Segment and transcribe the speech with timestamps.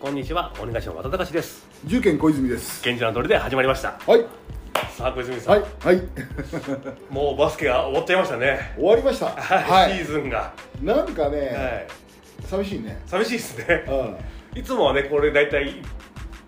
[0.00, 0.96] こんにちは、お願いします。
[0.96, 1.68] 渡隆です。
[1.84, 4.00] 重県小泉です現地の通りで始まりました。
[4.06, 4.24] はい
[4.96, 6.02] さあ、小泉さん、はいはい
[7.12, 8.72] もうバスケが終わっちゃいましたね。
[8.76, 10.54] 終わりましたはい、シーズンが。
[10.80, 11.86] なんかね、はい。
[12.46, 13.84] 寂しいね寂しいですね。
[13.88, 15.82] うんいつもはね、これ大体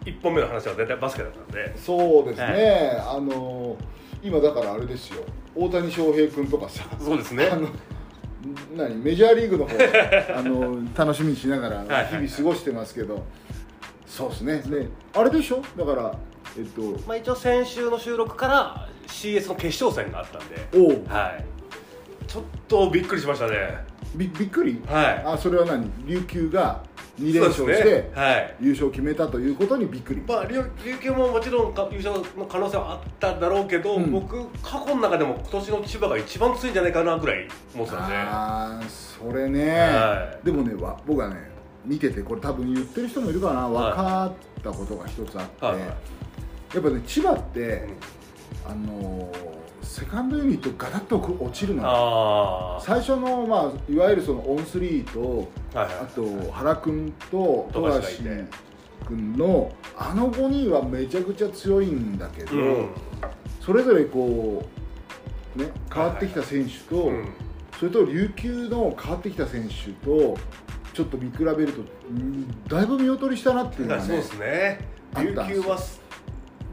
[0.06, 1.76] 一本目の話は大体バスケだったんで。
[1.76, 3.76] そうですね、はあの
[4.22, 5.24] 今だからあれですよ
[5.54, 7.56] 大谷翔平君とかさそうですねあ。
[7.56, 7.68] の
[8.76, 9.76] 何メジャーリーグの方
[10.38, 13.24] あの楽しみにしながらはいはい日々過ごしてますけど、
[14.06, 14.62] そうですね。
[14.66, 15.62] ねあれでしょ？
[15.76, 16.14] だから
[16.58, 20.56] えっとまあ一応先週の収録から CS の決勝戦があったんで、
[21.08, 21.44] はい。
[22.26, 23.84] ちょっとびっくりしましたね。
[24.14, 25.22] びびっくり、はい。
[25.24, 25.90] あそれは何？
[26.06, 26.82] 琉球が
[27.18, 28.56] 2連勝して、ねはい。
[28.60, 34.10] 優勝を決めたということにびっくり、まあ、琉琉球ももちろんか優勝の可能性はあっただろうけど、うん。
[34.10, 41.36] 僕過去の中でも今年の千葉が一番強いんじゃないかなぐらい思ってたんでああそれね、はでもねわ僕はね
[41.84, 43.68] 見ててこれ多分言ってる人もいるかな。
[43.68, 43.92] 分はい。
[43.94, 44.32] かっ
[44.62, 45.72] たことが一つあって、や
[46.80, 47.88] っぱね千葉って、
[48.66, 51.88] あのーセカンドユニットガタッと落ちるのよ。
[52.78, 55.96] あ最初の、まあ、いわゆるそのオンスリーとあはいはい。
[56.02, 58.22] あと原君と富富樫
[59.06, 62.88] 君のあの5人はめちゃくちゃ強いんだけど、うん。
[63.60, 64.64] それぞれこ
[65.56, 67.28] うね変わってきた選手と、うん。
[67.78, 70.36] それと琉球の変わってきた選手と
[70.94, 74.80] ちょっと見比べるとうんだいぶ見劣りしたなっていうのがねそうですね
[75.16, 75.78] 琉球は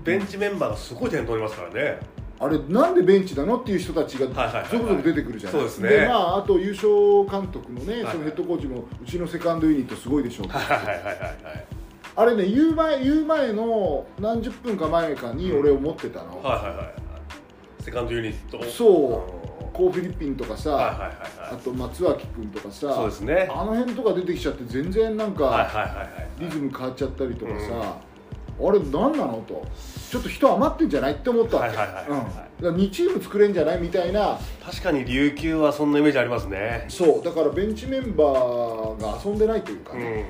[0.03, 1.99] ベンチメンバーがすごい点取りますからね
[2.41, 3.57] あれなんでベンチなの？
[3.59, 4.27] っていう人たちが
[4.71, 5.63] 続々出てくるじゃない？
[5.63, 6.07] ですね。
[6.07, 6.89] まあ、あと優勝
[7.29, 11.65] 監督のね、はいそのヘッドコーチもうちのセカンドユニットすごいでしょう、はいはいはいはいはい
[12.15, 16.93] あれね言う前言う前の何十分か前かに俺思ってたの、はいはいはいはい。
[17.83, 18.63] セカンドユニット。
[18.63, 19.49] そう。
[19.71, 21.17] コー・フィリピンとかさ、はいはいはい
[21.51, 21.61] あはい。
[21.61, 23.47] と松脇君とかさそうですね。
[23.49, 25.69] あの辺とか出てきちゃって全然なんか、
[26.39, 27.97] リズム変わっちゃったりとかさ、
[28.61, 29.65] あれ何なのと
[30.09, 32.09] ちょっと人余ってんじゃないって思ったわけ、はいはいはい。
[32.09, 32.25] はいうん。
[32.25, 34.39] だから2チーム作れんじゃないみたいな。
[34.65, 36.85] 確かに琉球はそんなイメージありますね。
[36.87, 37.23] そう。
[37.23, 40.25] だからベンチメンバーが遊んでないというかうね、ん。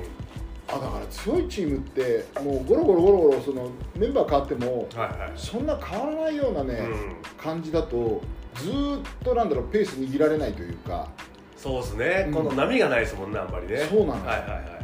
[0.68, 5.32] あだから強いチームってもうゴロゴロゴロゴロそのメンバー変わってもはいはい。
[5.34, 7.16] そんな変わらないようなね、うん。
[7.42, 8.20] 感じだと
[8.56, 11.08] ずーっとなんだろうペース握られないというか。
[11.56, 12.34] そうですね、うん。
[12.34, 13.78] この波がないですもんねあんまりね。
[13.78, 14.12] そうなの。
[14.12, 14.80] はいはいはい。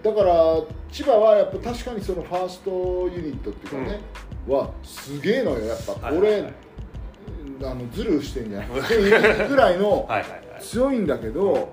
[0.00, 0.62] だから
[0.92, 2.70] 千葉はやっぱ確かにそのファースト
[3.12, 4.00] ユニットっていうかね、
[4.48, 5.64] はすげえのよ。
[5.66, 6.52] やっぱこれ、
[7.62, 8.68] あのズルしてんじゃない？
[8.80, 10.08] っていうぐらいの
[10.60, 11.72] 強いんだけど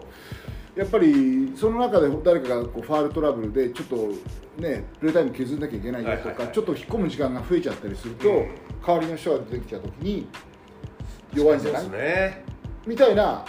[0.75, 3.95] やっぱりその中で誰かがこうファールトラブルでちょっと
[4.61, 8.47] ねプレータイム削んなきゃいけないよとか、ちょっと引っ込む時間が増えちゃったりすると、うん。
[8.85, 10.27] 代わりの人が出てきた時に
[11.33, 11.83] 弱いんじゃない、
[12.85, 13.43] みたいな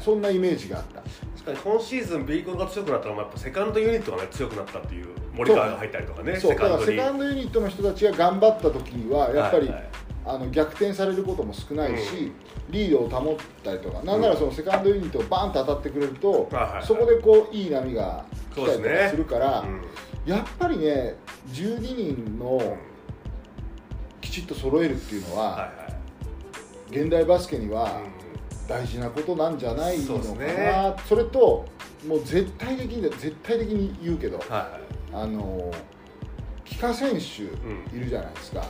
[0.00, 1.00] そんなイメージがあった。
[1.00, 6.84] 確かに今シーズン B コンが強くなったのもやっぱセカンドユニットがね強くなったっていう森川が入ったりとかねそうだからに。
[6.84, 9.76] セカンドユニットの人たちが頑張った時にはやっぱり、はい。
[9.76, 9.90] はい
[10.22, 12.32] あの逆転されることも少ないし、
[12.68, 16.84] リードを保ったりとかなんならそのセカンドユニットをバーンと当たってくれると、はいはいはい。
[16.84, 18.24] そこでこういい波が
[18.54, 19.82] 来たりとかするから、うん。
[20.26, 21.16] やっぱりね
[21.48, 22.76] 12人の
[24.20, 25.66] きちっと揃えるっていうのは、はいは
[26.92, 27.00] い。
[27.00, 30.96] 現代バスケにはう大事なことなんじゃないのかな。
[31.08, 31.64] そ,、れと
[32.06, 35.70] もう絶対的に絶対的に言うけどんはいはいあの
[36.64, 37.96] 帰化選手うん。
[37.98, 38.64] いるじゃないですか、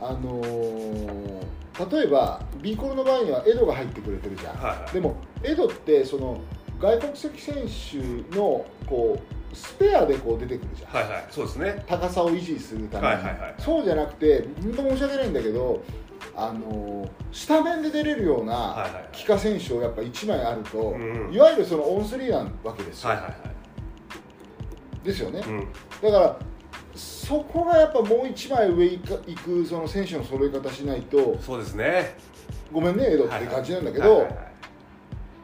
[0.00, 0.06] うん。
[0.08, 1.46] あのー
[1.90, 4.92] 例えば B コロの場合にはエドが入ってくれてるじゃん、はいはい。
[4.94, 6.40] でもエドってその
[6.80, 9.18] 外国籍選手のこ
[9.52, 11.26] うスペアでこう出てくるじゃん、はいはい。
[11.30, 11.84] そうですね。
[11.86, 15.82] 高さを維持するために、はいはいはいそうじゃなくて本当申し訳ないんだけど
[16.34, 19.08] あのースタメンで出れるようはいなはいはい。
[19.12, 21.34] 帰化選手をやっぱ1枚あると、うんうん。
[21.34, 23.55] いわゆるそのオンスリーなわけですよ、はいはいはい
[25.06, 25.68] ですよね、うん。
[26.02, 26.38] だから
[26.94, 32.16] そこがやっぱもう一枚上行くその選手の揃え方しないとそうですね。
[32.72, 34.28] ごめんねエドって感じなんだけど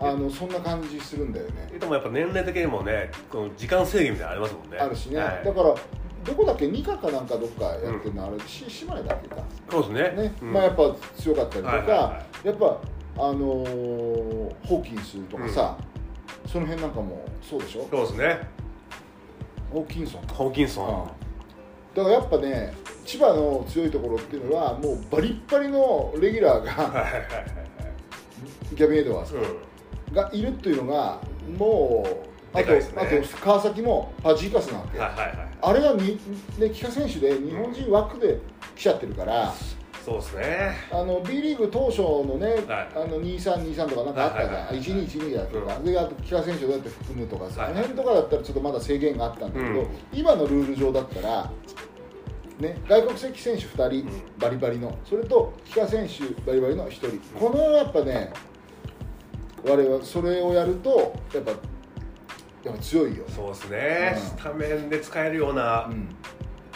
[0.00, 1.78] あのそんな感じするんだよね。
[1.78, 4.78] でもやっぱ年齢的にもねこの時間制限みたいなのありますもんね。
[4.78, 5.44] あるしね、はい。
[5.44, 5.74] だから
[6.24, 9.42] どこだっけニカかなんかどっかやってるの、あれし島根だっけか。
[9.70, 10.22] そうですね。
[10.22, 10.52] ね、うん。
[10.52, 12.80] まあやっぱ強かったりとか、はいはいはやっぱ
[13.16, 15.76] あのーホーキンスとかさ、
[16.46, 17.86] その辺なんかもそうでしょ？
[17.90, 18.61] そうですね
[19.72, 20.94] ホーキンソンホーキンソン、うん。
[21.94, 22.74] だからやっぱね
[23.04, 27.06] 千葉の強いところっていうのはもうバリッバリのレギュラーが
[28.74, 31.20] ギャビン・エドワーズうがいるっていうのが
[31.58, 35.48] もうあと,、あと川崎もファジーカスなわけ、んはいはいはい。
[35.62, 36.18] あれがに、
[36.58, 38.38] ね、帰化選手で日本人枠で
[38.76, 39.54] 来ちゃってるから、
[40.04, 40.76] そうですね。
[40.90, 42.88] あの B リーグ当初のね、はい。
[42.96, 49.86] あの2323とかなんかあったじゃん、はいはいはい1212だとか、であと木川選手をどうやって含むとかさ、はいあの辺とかだったらちょっとまだ制限があったんだけど、うん。
[50.12, 51.50] 今のルール上だったら、
[52.58, 54.22] ね、外国籍選手2人、うん。
[54.38, 54.98] バリバリの。
[55.04, 57.08] それと木川選手バリバリの1人、
[57.38, 58.32] このやっぱね
[59.64, 61.52] 我々それをやるとやっぱ
[62.64, 64.20] やっぱ強いよ、そうですね、うん。
[64.20, 66.08] スタメンで使えるような、うん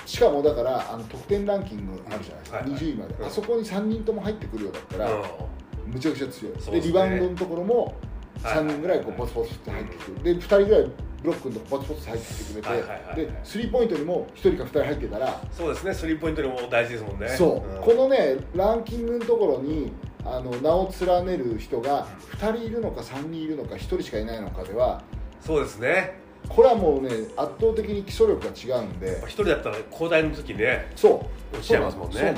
[0.07, 2.79] しかもだからあの得点ランキングあるじゃないですか、はいはい。
[2.79, 3.27] 20位まで、うん。
[3.27, 5.93] あそこに3人とも入ってくるようだったら、うん。
[5.93, 6.55] むちゃくちゃ強い。
[6.55, 6.81] ですね。
[6.81, 7.95] でリバウンドのところも
[8.43, 10.23] はい3人ぐらいこうポツポツって入ってくる。
[10.23, 10.91] で2人ぐらい
[11.23, 13.17] ブロックのとこポツポツ入ってきてくれて、はいはいはいはい。
[13.17, 15.95] でスリーポイントにも1人か2人入ってたら、そうですね。
[15.95, 17.29] スリーポイントにも大事ですもんね。
[17.29, 17.83] そう、ん。
[17.83, 19.93] このねランキングのところに
[20.25, 22.07] あの名を連ねる人が
[22.39, 25.03] 2人いるのか3人いるのか1人しかいないのかでは
[25.41, 29.19] そうですねこれはもうね圧倒的に基礎力が違うんで。
[29.27, 31.57] 一人だったら交代の時ねそう。
[31.57, 32.35] 落ちちゃいますもんね。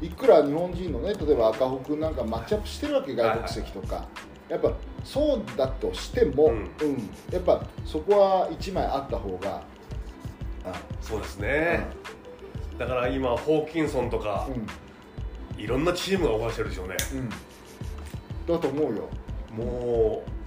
[0.00, 4.04] いくら日本人のね例えば赤穂君なんかマッチアップしてるわけ外国籍とか、
[4.48, 4.72] やっぱ
[5.04, 6.56] そうだとしても、ううん。
[6.58, 9.62] んやっぱそこは1枚あった方が。
[10.64, 11.86] あそうですね、
[12.78, 14.52] だから今ホーキンソンとかう、
[15.58, 15.60] ん。
[15.60, 16.96] いろんなチームがオファーしてるでしょうね。
[17.14, 17.28] うん。
[18.54, 19.08] だと思うよ。
[19.52, 20.41] もう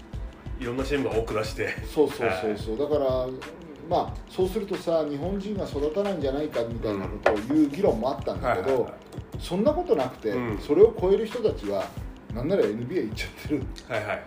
[0.59, 1.69] いろんなチームが多く出して。
[1.93, 3.27] そうそうそうそう、だから
[3.89, 8.89] まあそうするとさ日本人が育たないんじゃないかみたいなことを言う議論もあったんだけど、
[9.39, 10.59] そんなことなくて、うん。
[10.59, 11.85] それを超える人たちは
[12.33, 13.63] なんなら NBA 行っちゃってる。
[13.87, 14.25] はいはいはい。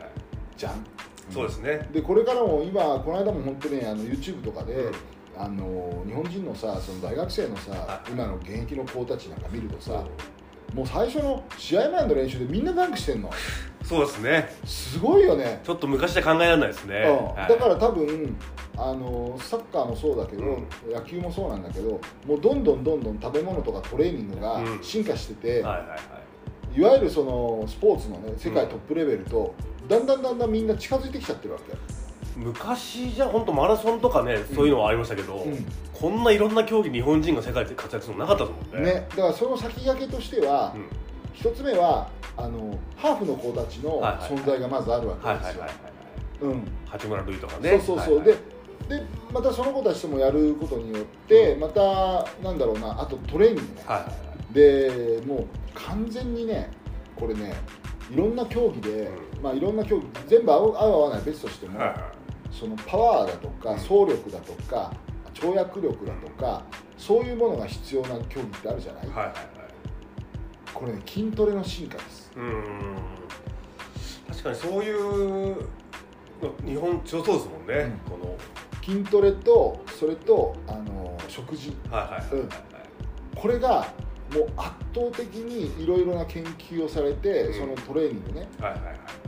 [0.56, 0.84] じゃん。
[1.30, 1.88] そうですね。
[1.92, 4.92] でこれからも今この間も本当にあの YouTube とかで、うん。
[5.36, 8.10] あの日本人のさその大学生のさ、はい。
[8.12, 10.04] 今の現役の子たちなんか見るとさ、
[10.74, 13.30] もう最初の試合前の練習でみんなダンクしてんの。
[13.82, 14.48] そうですね。
[14.64, 17.26] すごいよね、ちょっと昔じゃ考えられないですね、うん。
[17.40, 17.48] はい。
[17.48, 18.36] だから多分
[18.76, 20.46] あのサッカーもそうだけど、う
[20.90, 20.92] ん。
[20.92, 24.82] 野球もそうなんだけどもうどんどんどんどん食べ物とかトレーニングがうん。
[24.82, 25.96] 進化してて、はいはいは
[26.76, 26.78] い。
[26.78, 29.54] いわゆるそのスポーツのね世界トップレベルと、
[29.88, 31.72] だんだんだんだんみんな近づいてきちゃってるわけ
[32.38, 35.66] 昔じゃ本当マラソンとかね、そういうのはありましたけど、うん。
[35.92, 38.92] こんないろんな競技日本人が世界で活躍するのなかったですもんね。
[38.92, 40.86] ね、だからその先駆けとしては、うん。
[41.34, 45.64] 一つ目はあのハーフの子たちの存在がまずあるわけですよ。
[46.86, 47.70] 八村塁とかね。
[47.84, 48.36] そうそうそう、はいはい。
[48.88, 49.02] でで
[49.32, 56.70] またその子たちともやることによって、またなんだろうなあとトレーニングね、はいでもう完全にね
[57.14, 57.52] これね
[58.10, 59.10] いろんな競技で、う
[59.42, 62.17] まあいろんな競技全部合う合う合わない別としても、はいはい
[62.58, 64.92] そのパワーだとかうん走力だとか
[65.34, 66.64] 跳躍力だとか
[66.96, 69.34] そういうものが必要な競技ってあるじゃない、はいはいはい。
[70.74, 72.32] これね筋トレの進化です。
[72.36, 72.96] うーん。
[74.28, 75.56] 確かにそういう
[76.42, 78.18] の日本強そうですもんね、うん。
[78.18, 78.36] この。
[78.84, 81.76] 筋トレとそれとあの食事。
[83.36, 83.92] これが
[84.34, 87.54] もう圧倒的にいろいろな研究をされて、うん。
[87.54, 88.94] そのトレーニングね、はいはいはい。
[88.94, 89.27] う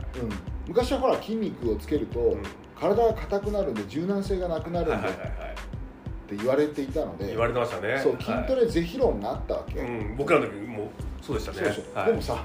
[0.67, 2.43] 昔はほら筋肉をつけると、うん。
[2.81, 5.55] 体が硬くなるんで柔軟性がなくなるんでっはいはいはいはい。
[6.27, 7.99] て言われていたので、言われてましたね。
[8.01, 10.89] そう筋トレ是非論があったわけ、はいうん、僕らの時も
[11.21, 11.57] そうでしたね。
[11.57, 12.43] そうでしょ、はい、でもさ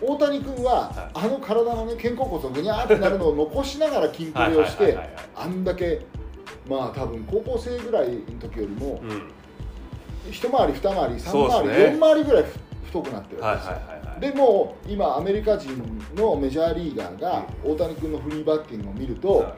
[0.00, 1.26] 大谷君は、はい。
[1.26, 4.98] あの体のね肩甲骨がぐにゃーってなるのを残しながら筋トレをして
[5.34, 6.06] あんだけ
[6.68, 9.30] まあ多分高校生ぐらいの時よりもうん。
[10.30, 11.92] 一回り二回り三回り、ね。
[11.92, 15.70] 四回りぐらいふ太くなってるはいわけですよ、はいはいはいでも今アメリカ人
[16.14, 19.56] のメジャーリーガーが大谷君のフリーバッティングを見ると、は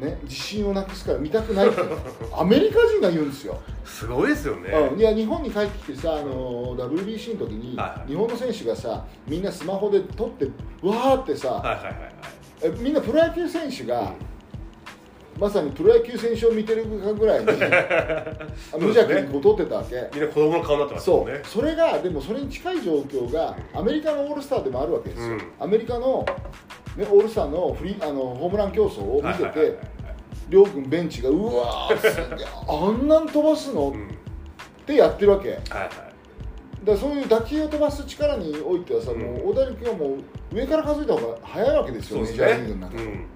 [0.00, 1.80] ね、自信をなくすから見たくないって
[2.36, 7.78] アメリカ人が言うんですよ、いすごいですよね、うん、いや日本に帰ってきてさあの WBC の時に
[8.08, 10.46] 日本の選手がさみんなスマホで撮って
[10.82, 12.12] わーってさ、はいはいはいはい。
[12.62, 14.12] えみんなプロ野球選手が、
[15.38, 25.40] まさにプロ野球選手を見てるかぐらいに あ無邪気にこう撮ってたわけ、みんな子供の顔になってますもそう、んねそれがでもそれに近い状況がアメリカのオールスターでもあるわけですよ、うん。
[25.58, 26.24] アメリカの、
[26.96, 29.76] ね、オールスターのフリーあのホームラン競争を見ていはいはいはい。
[30.50, 34.08] 両軍ベンチがうわーすげえあんなん飛ばすの、っうん。
[34.86, 35.50] てやってるわけ。
[35.50, 35.88] だかはい。
[35.88, 36.12] はい
[36.84, 39.20] らそういう打球を飛ばす力においてはさ、うん。
[39.20, 43.26] もう大谷君はもう上から数えた方が早いわけですよそうですメジャーリーグねの中で、うん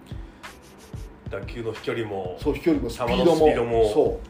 [1.41, 3.25] 打球の飛距離もそう飛距離もスピー球
[3.55, 3.93] ドも。
[3.93, 4.21] そ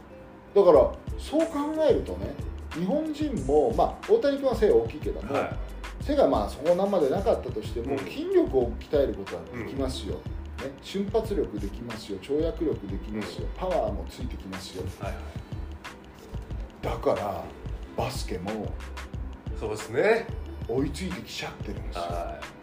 [0.54, 0.58] う。
[0.58, 1.58] だからそう考
[1.88, 2.34] えるとね
[2.75, 5.52] 日本人もまあ大谷君は背大きいけども、は
[6.02, 7.98] 背がまあそこまでなかったとしても、うん。
[7.98, 10.20] 筋力を鍛えることはできますよ、ね、
[10.82, 12.18] 瞬発力できますよ。
[12.20, 14.82] 跳躍力できますよ、パワーもついてきますよ。
[14.82, 15.22] いはいはい。
[16.82, 17.44] だから
[17.96, 18.50] バスケも
[19.58, 20.26] そうですね。
[20.68, 22.02] 追いついてきちゃってるんですよ。
[22.02, 22.40] はい。
[22.42, 22.55] で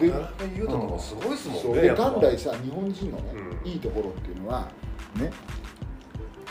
[0.00, 2.10] 渡辺裕太とかすごいですもんでねやっぱ。
[2.10, 3.24] 元来さ日本人のね、
[3.64, 3.70] うん。
[3.70, 4.68] いいところっていうのは
[5.16, 5.30] ね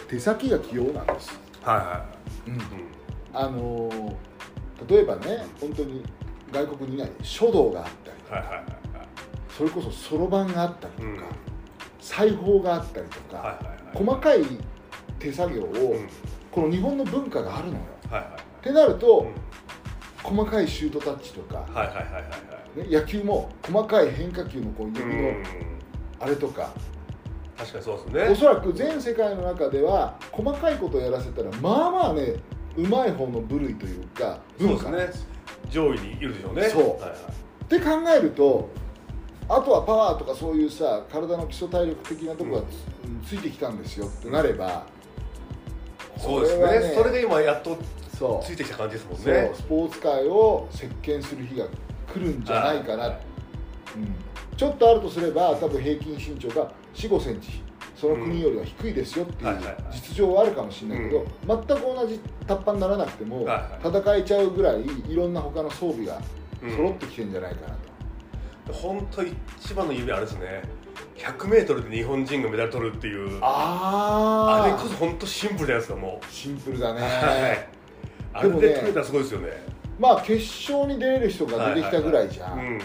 [0.07, 2.05] 手先が器用なんです、はいは
[2.47, 2.53] うん。
[2.53, 2.61] い、うん。
[3.33, 4.15] あのー
[4.89, 6.03] 例えばね本当に
[6.51, 8.65] 外国にいない書道があったりはいはいはい
[9.55, 11.21] それこそそろばんがあったりとか、うん。
[11.99, 14.05] 裁縫があったりとか、はいはいはい。
[14.05, 14.39] 細かい
[15.19, 15.69] 手作業を、う
[15.99, 16.09] ん。
[16.51, 17.79] この日本の文化があるのよ。
[18.09, 18.31] はいはい。
[18.33, 19.33] ってなると、うん。
[20.23, 22.23] 細かいシュートタッチとか、はいはいはいはいはい
[22.75, 25.43] ね、野球も細かい変化球のこう指のうん。
[26.19, 26.71] あれとか、
[27.57, 32.35] 確かにそうですおねそらく全世界の中では細かいことをやらせたらまあまあね
[32.75, 35.27] うまい方の部類というかそう文化ですね。
[35.69, 36.69] 上位にいるでしょうね。
[36.69, 36.81] そう。
[37.01, 37.19] はいはい。
[37.63, 38.69] って考えると
[39.47, 42.63] あとはパワーとかそういうさ体の基礎体力的なところが
[43.25, 44.85] つ,、ついてきたんですよってなれば、
[46.17, 46.93] そうですね。
[46.95, 47.77] それで今やっと
[48.17, 48.45] そう。
[48.45, 49.33] ついてきた感じですもんそう。
[49.33, 51.65] ねスポーツ界を席巻する日が
[52.11, 53.19] 来るんじゃないかな、はい
[53.95, 57.61] うん、ちょっとあるとすれば多分平均身長が4 5センチ
[57.95, 59.59] その国よりは低いですよっていう
[59.91, 63.47] 実情はあるかもしれないけど、全く同じタッパにならなくても、
[63.83, 66.19] 戦えちゃうぐらいいろんな他の装備が
[66.63, 66.75] うん。
[66.75, 67.75] 揃ってきてんじゃないかな
[68.65, 70.63] と、本当一番の夢あれですね。
[71.15, 73.37] 100m で日本人がメダル取るっていう。
[73.41, 77.07] あああれこそ本当シンプルじゃないですかもシンプルだう、ね、は
[77.53, 77.67] い
[78.33, 79.49] あれで取れたらすごいですよね
[80.01, 80.39] まあ決
[80.71, 82.79] 勝に出れる人が出てきたぐらいじゃん、うん。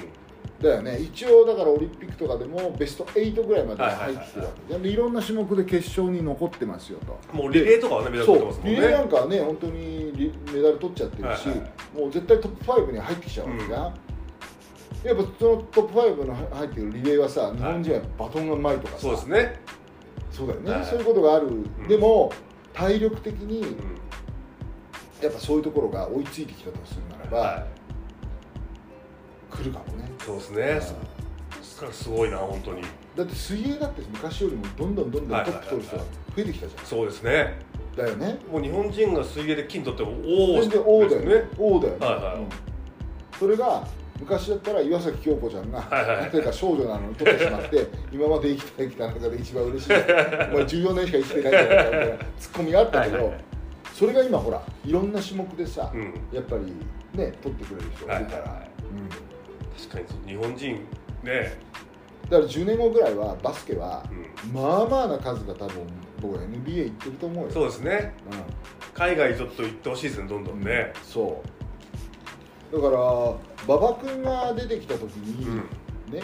[0.61, 0.99] だよね。
[0.99, 4.83] 一応だからオリンピックとかでもベスト8ぐらいまで入ってきてるわけじゃん。
[4.83, 7.19] でいろんな種目で決勝に残ってますよと。
[7.35, 8.77] もうリレーとかはねメダルそう取ってますもんね。
[8.77, 19.61] リレーなんかはね本当にリメダル取っちゃってるし、はいはいもう絶対トップ5に入ってきちゃうわけじゃん、やっぱそのトップ5の入ってるリレーはさ日本人はバトンがうまいとかさ、そうですね、
[20.31, 21.89] そうだよね、はいそういうことがある、ん。
[21.89, 22.31] でも
[22.75, 24.06] 体力的にうん
[25.27, 27.67] やっぱそういうところが追いついてきたとするならば、は
[29.51, 30.05] 来るかもね。
[30.05, 30.81] い、そうですね。
[31.93, 32.83] すごいな本当に。
[33.17, 37.59] だって水泳だって昔よりもどんどんどんどんトップ取る人が増えてきたじゃん、そうですね。
[37.97, 38.39] だよね。
[38.51, 41.35] もう日本人が水泳で金取ってもおお全然王だよね。
[41.35, 42.37] ね王だよね、はいはい。
[42.37, 42.49] うん。
[43.39, 43.87] それが
[44.21, 46.33] 昔だったら岩崎恭子ちゃんが、はいはいはい。
[46.33, 49.93] 例えば少女なのに取ってしまって 今まで生きてきた中で一番嬉しい。
[49.93, 53.46] お前14年しか生きてないじゃないかみたいなツッコミがあったけど、はいはいはい
[53.97, 56.13] それが今ほらいろんな種目でさ、うん。
[56.31, 56.67] やっぱり
[57.19, 58.51] ね取ってくれる人がいるから、はい。
[58.51, 59.09] はいはいうん
[59.79, 60.29] 確かにそう。
[60.29, 60.75] 日本人
[61.23, 61.59] ね。
[62.29, 64.05] だから10年後ぐらいはバスケは、
[64.45, 65.87] うまあまあな数が多分
[66.21, 67.51] 僕は NBA 行ってると思うよ。
[67.51, 68.15] そうですね。
[68.31, 68.39] うん。
[68.93, 71.43] 海外ちょっと行ってほしいですねどんどんね、そ
[72.71, 72.77] う。
[72.77, 72.99] だから
[73.67, 75.57] 馬場君が出てきた時に、うん。
[76.13, 76.23] ね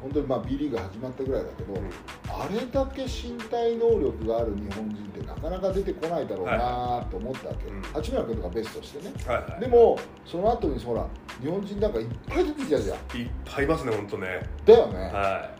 [0.00, 1.90] 本当にまあ B リーグ始まったぐらいだけど、うん。
[2.28, 7.82] あれだけ身体能力がある日本人ってなかなか出てこないだろうなと思ったわけ、うん。
[7.82, 9.12] 八村君とかベストしてね。
[9.26, 9.60] はいはい。
[9.60, 11.06] でもその後にほら
[11.40, 12.96] 日本人なんかいっぱい出てきたじゃん。
[13.18, 14.40] いっぱいいますね本当ね。
[14.64, 15.50] だよね、は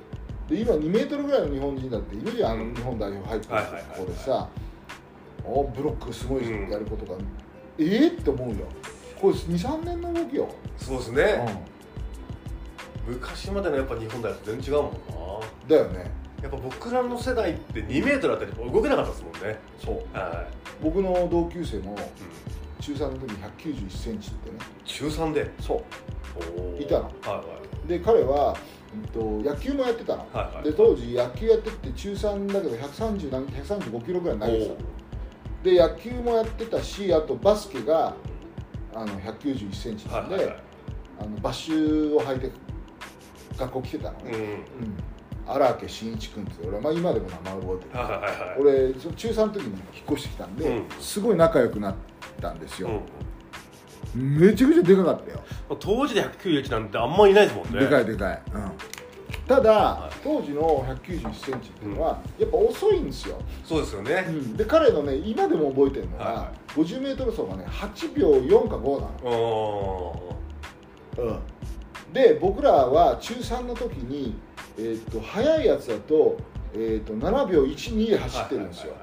[0.51, 3.63] で今2メートルぐらいの日本人だっているじゃん、日本代表入ってる
[3.97, 4.49] こでさ、
[5.45, 7.17] おブロックすごいやることが、
[7.79, 8.67] ええって思うよ
[9.21, 11.65] これ23年の動きよ、いそうですうね、
[13.07, 14.97] 昔までのやっぱ日本代表全然違うもんな。
[15.69, 16.11] だよね。
[16.43, 19.59] やっぱ僕らの世代って2メートルあったり動けなかったですもんね。
[19.79, 20.17] そう。
[20.17, 20.47] は
[20.83, 21.97] 僕の同級生も
[22.81, 24.59] 中3の時に1 9 1センチってね。
[24.85, 25.51] 中3で？
[25.61, 26.83] そおー。
[26.83, 27.05] いたの。
[27.05, 27.45] はいは
[27.85, 28.57] うで彼は、
[28.95, 30.65] うん、と野球もやってたの、はいはい。
[30.65, 34.77] で当時野球やってて中3だけど130何135キロぐらい投げてたの。
[35.63, 38.15] で野球もやってたしあとバスケが
[38.95, 40.63] あの1 9 1センチなんで、はいはいはい。
[41.21, 42.51] あのバッシュを履いて
[43.57, 44.39] 学校来てたのね、うん。
[44.39, 44.57] うん。
[45.47, 50.85] 荒木慎一君って俺は、まあ、今でも名前覚えてる、はいはい俺中3の時に引っ越してきたんで、うん。
[51.01, 51.95] すごい仲良くなっ
[52.41, 53.03] たんですよ、
[54.15, 54.41] うん。
[54.41, 55.41] めちゃくちゃでかかったよ、
[55.79, 57.81] 当時で191なんてあんまいないですもんね。
[57.81, 58.63] でかいでかい、うん、
[59.47, 60.15] ただ、はい。
[60.23, 64.27] 当時の1 9 1センチっていうのは、やっぱ遅いんですよ、そうですよね、
[64.57, 66.27] で彼のね今でも覚えてるのはい。
[66.27, 69.31] はは、50メートル走がね8秒4か5なの。
[71.19, 71.41] お
[72.13, 74.35] で僕らは中3の時に、
[74.79, 76.37] えー、と速いやつだと,、
[76.75, 78.95] えー、と7秒12で走ってるんですよ、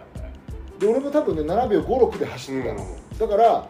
[0.80, 3.18] で俺も多分ね7秒56で走ってたの、うん。
[3.18, 3.68] だから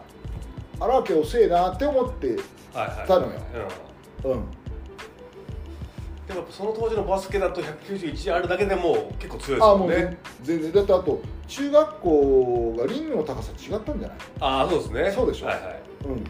[0.80, 2.36] 荒木遅えなって思って
[2.72, 3.32] たのよ。
[4.24, 4.32] うん。
[4.32, 4.44] うん。
[6.28, 10.18] でもその当時のバスケだと191あるだけでも結構強いですあもうもんね。
[10.42, 10.72] 全然。
[10.72, 14.18] だってあと中学校がリングの高さ違ったんじゃない？
[14.40, 15.10] ああそうですね。
[15.10, 15.46] そうでしょ。
[15.46, 15.82] はいはい。
[16.06, 16.24] うん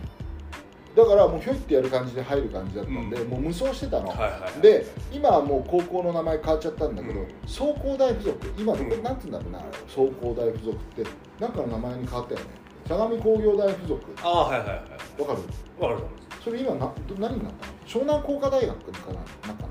[0.98, 3.30] だからもうひょいってやる感じで入る感じだったんで、うん。
[3.30, 4.60] もう無双してたの、はいはいはい。
[4.60, 7.28] で今はもう高校の名前変わっちゃったんだけど、うん。
[7.46, 8.52] 総工大附属。
[8.58, 11.04] 今どこ、うんなんて言うんだろうな総工大附属って。
[11.38, 12.46] なんかの名前に変わったよね。
[12.88, 14.02] 相模工業大附属。
[14.24, 14.78] ああはいはいはい
[15.20, 15.38] わかる？
[15.78, 16.02] わかる
[16.42, 17.72] それ今など何になったの？
[17.86, 19.68] 湘南工科大学かななんかなったの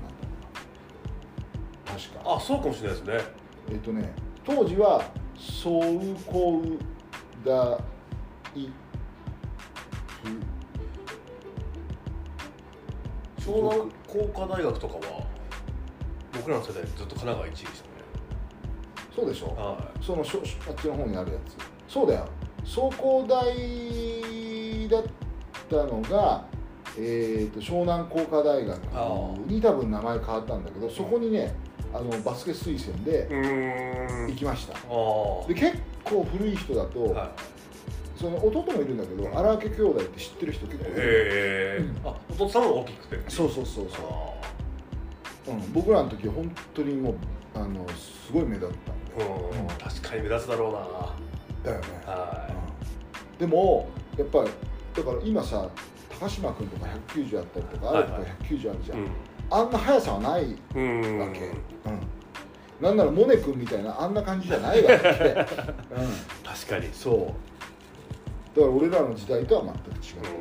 [1.98, 2.34] 確か。
[2.36, 3.20] あそうかもしれないですね。
[3.70, 4.14] えっ、とね
[4.46, 5.04] 当時は
[5.36, 5.78] 総
[6.26, 6.62] 工
[7.44, 7.78] 大
[13.48, 15.24] 湘南工科大学とかは
[16.34, 17.78] 僕らの世代ずっと神奈川1位でしたね。
[19.16, 19.46] そうでしょ？
[19.56, 21.56] はそのしょあっちの方にあるやつ。
[21.92, 22.28] そうだよ。
[22.64, 25.02] 総工大だっ
[25.70, 26.44] たのが、
[26.98, 28.78] えー、と湘南工科大学
[29.46, 31.54] に多分名前変わったんだけどそこにね
[31.94, 33.26] あのバスケ推薦で
[34.28, 34.74] 行きました。
[34.74, 34.78] あ
[35.48, 37.57] で結構古い人だと、あはい
[38.18, 40.88] その弟もいるんだけど荒家兄弟って知ってる人結構い。
[40.88, 41.00] るへ
[41.80, 43.30] えあお父さんも大きくて。
[43.30, 43.96] そうそうそうあ
[45.46, 47.14] そう、うん、僕らの時本当にもう
[47.54, 48.92] あのすごい目立った。
[48.92, 49.68] んで、ーうん。
[49.68, 51.70] 確かに目立つだろうな。
[51.70, 53.38] だよね、はうん。
[53.38, 54.50] でもやっぱり
[54.94, 55.68] だから今さ
[56.18, 58.12] 高島君とか190あったりとか、はいはい。
[58.12, 59.02] あると190あるじゃん、い
[59.50, 61.32] あんな速さはないわうんうん。
[61.32, 61.54] け、うん。
[62.80, 65.04] なんならモネ君みたいなあんな感じじゃないわけ、 うん、
[66.44, 66.88] 確かに。
[66.92, 67.47] そう
[68.58, 70.40] だから俺らの時代とは全く違う、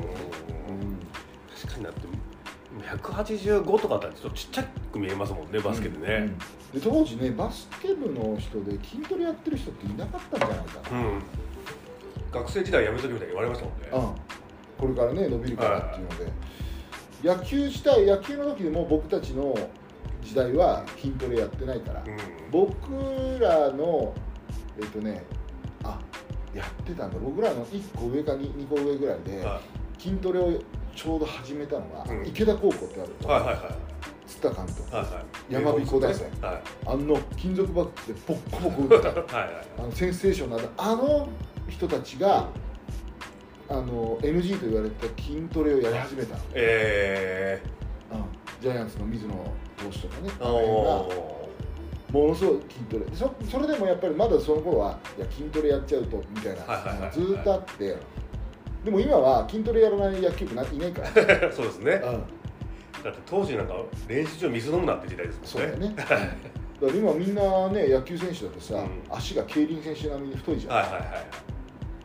[0.70, 0.98] うん。
[1.56, 1.90] 確かにな。
[1.92, 2.02] って
[2.96, 6.36] 185とかあったらちょっとちっちゃく見えますもんねバスケでね。
[6.74, 6.80] うん。
[6.80, 11.22] で当時ねバスケ部の人で筋トレやってる人っていなかったんじゃないかな、うん。
[12.32, 13.88] 学生時代やめときみたいに言われましたもんね。
[13.92, 16.32] うん、これからね伸びるからっていうので、
[17.24, 19.56] 野球自体野球の時でも僕たちの
[20.24, 22.18] 時代は筋トレやってないから、うん。
[22.52, 22.74] 僕
[23.40, 24.14] らの
[24.80, 25.37] えっ、とねあ
[26.54, 27.18] やってたんだ。
[27.20, 29.62] 僕らの1個上か 2, 2個上ぐらいでは
[29.98, 30.52] 筋トレを
[30.96, 32.28] ちょうど始めたのが、うん。
[32.28, 34.28] 池田高校ってあるいはいはいはい。
[34.28, 35.54] 津田監督、はいはい。
[35.54, 36.30] 山彦大戦。
[36.42, 36.62] はい。
[36.86, 39.10] あの金属バットでボッコボコ打った。
[39.38, 41.30] はいはいあのセンセーションなあの
[41.70, 42.48] 人たちが
[43.70, 47.62] あの NG と言われた筋トレをやり始めたの、え
[48.12, 48.24] うん。
[48.62, 49.34] ジャイアンツの水野
[49.78, 50.30] 投手とかね。
[50.40, 51.37] ー、あの辺がお
[52.12, 53.06] ものすごい筋トレ。
[53.14, 57.98] そそれでもやっぱりまだその頃はいや筋トレやっちゃうとみたいなずーっとあって。
[58.84, 61.92] でも今は筋トレやらない野球部ないないから、ー そうですね。
[61.92, 63.76] うん、だって当時なんか
[64.08, 65.50] 練習場水飲むなって時代ですもんね。
[65.50, 66.16] そうだよね、う んだか
[66.82, 69.04] ら今みんなね野球選手だとさ、うん。
[69.10, 71.04] 足が競輪選手並みに太いじゃん、はいはいはい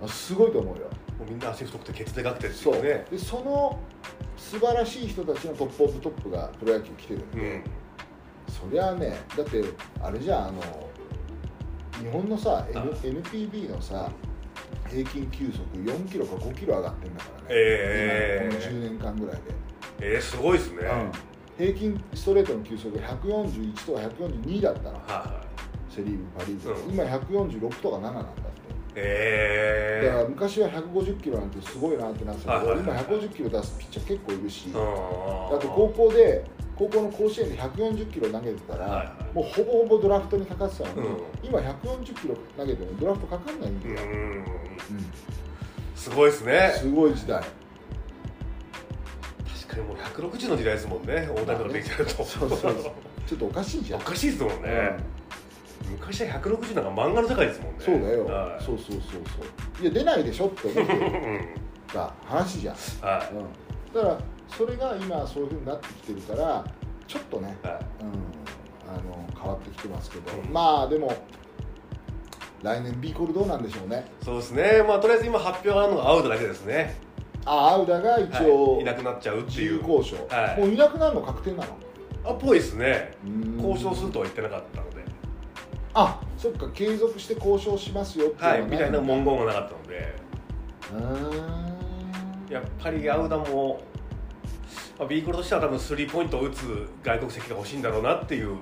[0.04, 0.82] あすごいと思うよ。
[1.18, 2.82] もうみんな足太くてケツでかくてっていう。
[2.82, 3.78] ねでその
[4.36, 7.62] 素晴らしい人たちのトップオブトップがプロ野球来てるんで、うん
[8.52, 9.64] そりゃあねだって
[10.02, 10.60] あれじゃんあの
[12.00, 14.10] 日本のさ、NPB のさ
[14.88, 19.42] 平均球速4キロか5キロ上がってんだからね、えー今この10年間ぐらいで、
[20.00, 21.66] えー、すごいですね、うん。
[21.66, 24.88] 平均ストレートの球速が141とか142だったの。
[24.90, 25.42] はいは
[25.90, 25.94] い。
[25.94, 26.94] セ・リーグパ・リーグ、うん。
[26.94, 28.52] 今146とか7なんだって。
[28.94, 36.44] えだから昔は150キロなんてすごいなってなってたけど、はいはいはい今150キロ出すピッチャー結構いるし、ー、ああと高校で
[36.76, 39.06] 高校の甲子園で140キロ投げてたら、はい。
[39.06, 41.02] はいもうほぼほぼドラフトにかかってたの。
[41.02, 41.16] に、うん。
[41.42, 44.10] 今140キロ投げてもドラフトかかんないんだよ、うん。
[44.10, 44.44] うん。
[45.96, 46.74] すごいですね。
[46.76, 47.42] すごい時代。
[49.64, 52.74] 確かにもう160の時代ですもんね大谷とかできてると、そうそうそう。
[53.26, 54.00] ちょっとおかしいじゃん。
[54.00, 54.98] おかしいですもんね、
[55.90, 57.76] 昔は160なんか漫画の世界ですもんね。
[57.78, 58.62] そうだよ、はい。
[58.62, 59.18] そうそうそうそ
[59.80, 59.82] う。
[59.82, 60.92] いや出ないでしょって思って
[62.26, 63.34] 話じゃん、 はう
[63.90, 64.18] ん、だから
[64.56, 66.64] それが今そういうふうになってきてるから
[67.08, 67.76] ちょっとね、いはい。
[68.00, 68.08] うん、
[68.88, 70.52] あの変わってきてますけど、うん。
[70.52, 71.12] まあでも
[72.62, 74.06] 来年 B コールどうなんでしょうね。
[74.24, 74.84] そうですね。
[74.86, 76.96] まあとりあえず今発表があるのがアウトだけですね。
[77.44, 79.80] あアウダが一応、はい、いなくなっちゃうっていう。
[79.80, 80.60] 交渉、はい。
[80.60, 81.76] もういなくなるの確定なの？
[82.24, 83.16] あっぽいですね。
[83.26, 83.56] うん。
[83.56, 85.02] 交渉するとは言ってなかったので。
[85.94, 86.68] あそっか。
[86.72, 88.62] 継続して交渉しますよっていうのはい。
[88.62, 90.14] みたいな文言言がなかったので。
[90.92, 92.52] うーん。
[92.52, 93.80] やっぱりアウダも、
[95.02, 98.56] まあ、コールとしては多分スリーポイントを打つ外国籍が欲しいんだろうなっていう。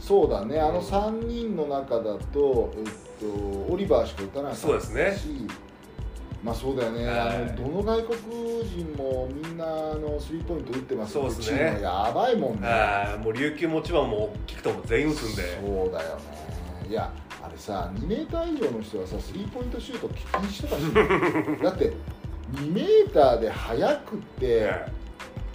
[0.00, 0.58] そうだね。
[0.58, 2.84] あのうん3人の中だと、えっ
[3.20, 5.16] と、オリバーしか打たないそうですね。
[5.16, 5.46] し
[6.42, 7.18] まあそうだよね、はい。
[7.20, 8.18] あのどの外国
[8.64, 11.78] 人もみんなあのスリーポイント打ってますそうですね。
[11.80, 12.68] やばいもんね。
[13.22, 15.42] もう琉球持ちはもう聞くともう全員打つんで。
[15.60, 16.22] そうだよね。
[16.88, 21.92] いやあれさ2メーター以上の人はさスリーポイントシュート禁止とかしてる だって
[22.54, 24.70] 2メーターで速くって、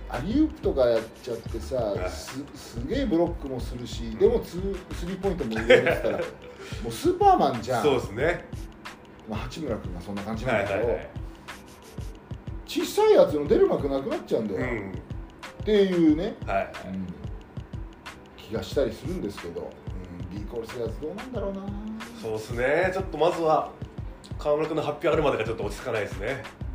[0.09, 6.23] アリウープとかやっちゃってさ、はいすすげえブロックもするし、でもツースリーポイントも入れるったらも
[6.87, 7.83] うスーパーマンじゃん。
[7.83, 8.45] そうですね。
[9.29, 11.09] まあ、八村君がそんな感じなんだけど、はいはいはい。
[12.65, 14.91] 小さいやつの出る幕なくなっちゃうんだよ、うん。
[14.91, 17.07] っていうね、はいうん。
[18.37, 19.69] 気がしたりするんですけど、
[20.31, 21.61] うん、B コールするやつどうなんだろうな。
[22.21, 22.91] そうですね。
[22.93, 23.71] ちょっとまずは
[24.39, 26.43] 川村君の発表あるまでがちょっと落ち着かないですね。
[26.61, 26.66] うん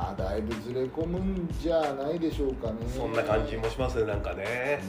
[0.00, 2.76] まあだいぶずれ込むんじゃないでしょうかね。
[2.96, 4.80] そんな感じもしますねなんかね。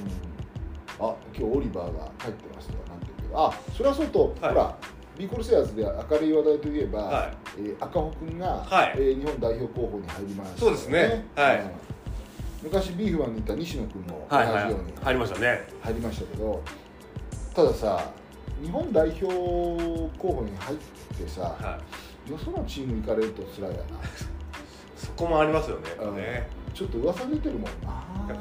[1.00, 1.06] うん。
[1.08, 3.46] あ今日オリバーが帰ってますとかなんていうけど。
[3.46, 4.54] あそれはそうと、はい。
[4.54, 4.78] ほら
[5.20, 7.38] ビーコルセアーズで明るい話題といえば、はい。
[7.58, 8.94] えー赤穂君が、はい。
[8.96, 11.26] えー日本代表候補に入りました、そうですね。
[11.36, 11.60] はい。
[11.60, 11.70] うん。
[12.64, 14.64] 昔ビーフマンにいた西野君も同はいはい。
[14.68, 15.68] じように入りましたね。
[15.82, 16.64] 入りましたけど、
[17.54, 18.12] たださ
[18.64, 20.78] 日本代表候補に入っ
[21.18, 21.80] てさ、は
[22.28, 22.32] い。
[22.32, 23.84] よそのチーム行かれると辛いやな
[25.02, 26.48] そこもありますよねやっぱね。
[26.74, 27.66] ちょっと噂出てるもんな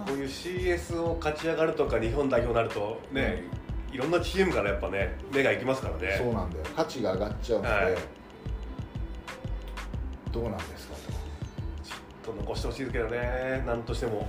[0.07, 3.43] こういう CS を勝ち上がるとか日本代表になるとね、
[3.91, 6.17] いろんなチームからやっぱね目が行きますからね。
[6.17, 6.65] そうなんだよ。
[6.77, 7.95] 価値が上がっちゃうので、はい。
[10.31, 10.95] どうなんですか
[12.23, 12.33] と。
[12.33, 13.65] と残してほしいですけどね。
[13.67, 14.27] なんとしても。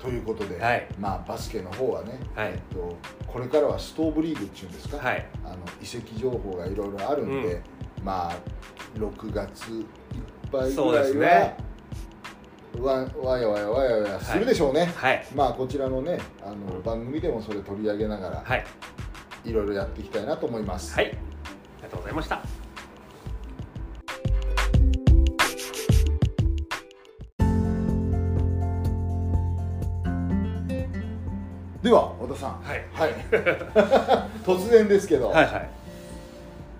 [0.00, 0.88] ということで、はい。
[0.98, 2.48] まあバスケの方はね、はい。
[2.48, 5.26] えっと、これからはストーブリーグっていうんですか、はい。
[5.44, 7.62] あの移籍情報がいろいろあるんで、
[8.04, 8.36] まあ
[8.98, 9.84] 6月いっ
[10.52, 11.56] ぱいぐらいは、
[12.78, 15.26] わわやわやわやわやするでしょうね、はい。
[15.34, 18.64] まあこちらのねあの番組でもそれ取り上げながら、はい。
[19.46, 21.06] いろいろやっていきたいなと思います、はい。
[21.06, 21.16] あり
[21.82, 22.42] がとうございました。
[31.82, 32.60] では和田さん。
[32.62, 32.84] はい。
[32.92, 33.14] はい。
[34.44, 35.83] 突然ですけど、はいはい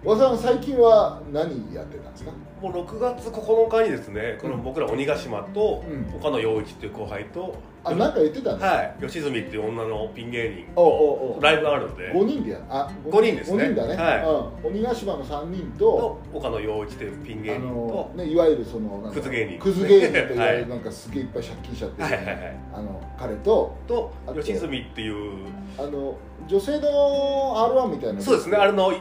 [0.04, 2.30] 和田さん最近は何やってたんですか？
[2.60, 6.16] もう6月9日にですねこの僕ら鬼ヶ島とうん。
[6.16, 8.94] 岡野陽一っていう後輩と、あなんか言ってたんですか、はい。
[9.00, 10.66] 吉住っていう女のピン芸人。
[10.76, 11.42] おうおうおう。
[11.42, 12.12] ライブがあるので。
[12.12, 12.64] 5人でやる？
[12.68, 13.64] あ五人ですね。
[13.64, 14.24] 5人だね、はい。
[14.64, 19.58] うん、鬼ヶ島の3人とと岡野陽一っていうピン芸あ人のと、ね、いわゆるそのクズ芸人。
[19.58, 20.68] クズ芸人と言われる、はい。
[20.68, 22.16] なんかすげえいっぱい借金しちゃってる、はい。
[22.16, 25.46] はいはいあの彼とと吉住っていう
[25.78, 26.16] あの
[26.48, 28.56] 女性の R1 みたいなそうですね。
[28.56, 28.92] あれの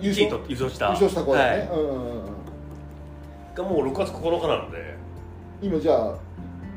[0.00, 0.86] 優1位勝と優勝した。
[0.86, 1.68] 優勝した子だね、はい。
[1.68, 2.22] うんうんうん。
[2.22, 2.28] うん
[3.54, 4.96] がもう6月9日なので。
[5.60, 6.14] 今じゃあ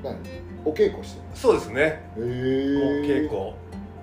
[0.04, 0.18] 何？
[0.66, 1.26] お稽古してる。
[1.36, 1.76] そうですね。
[1.82, 2.24] へえもう
[3.06, 3.54] 稽古。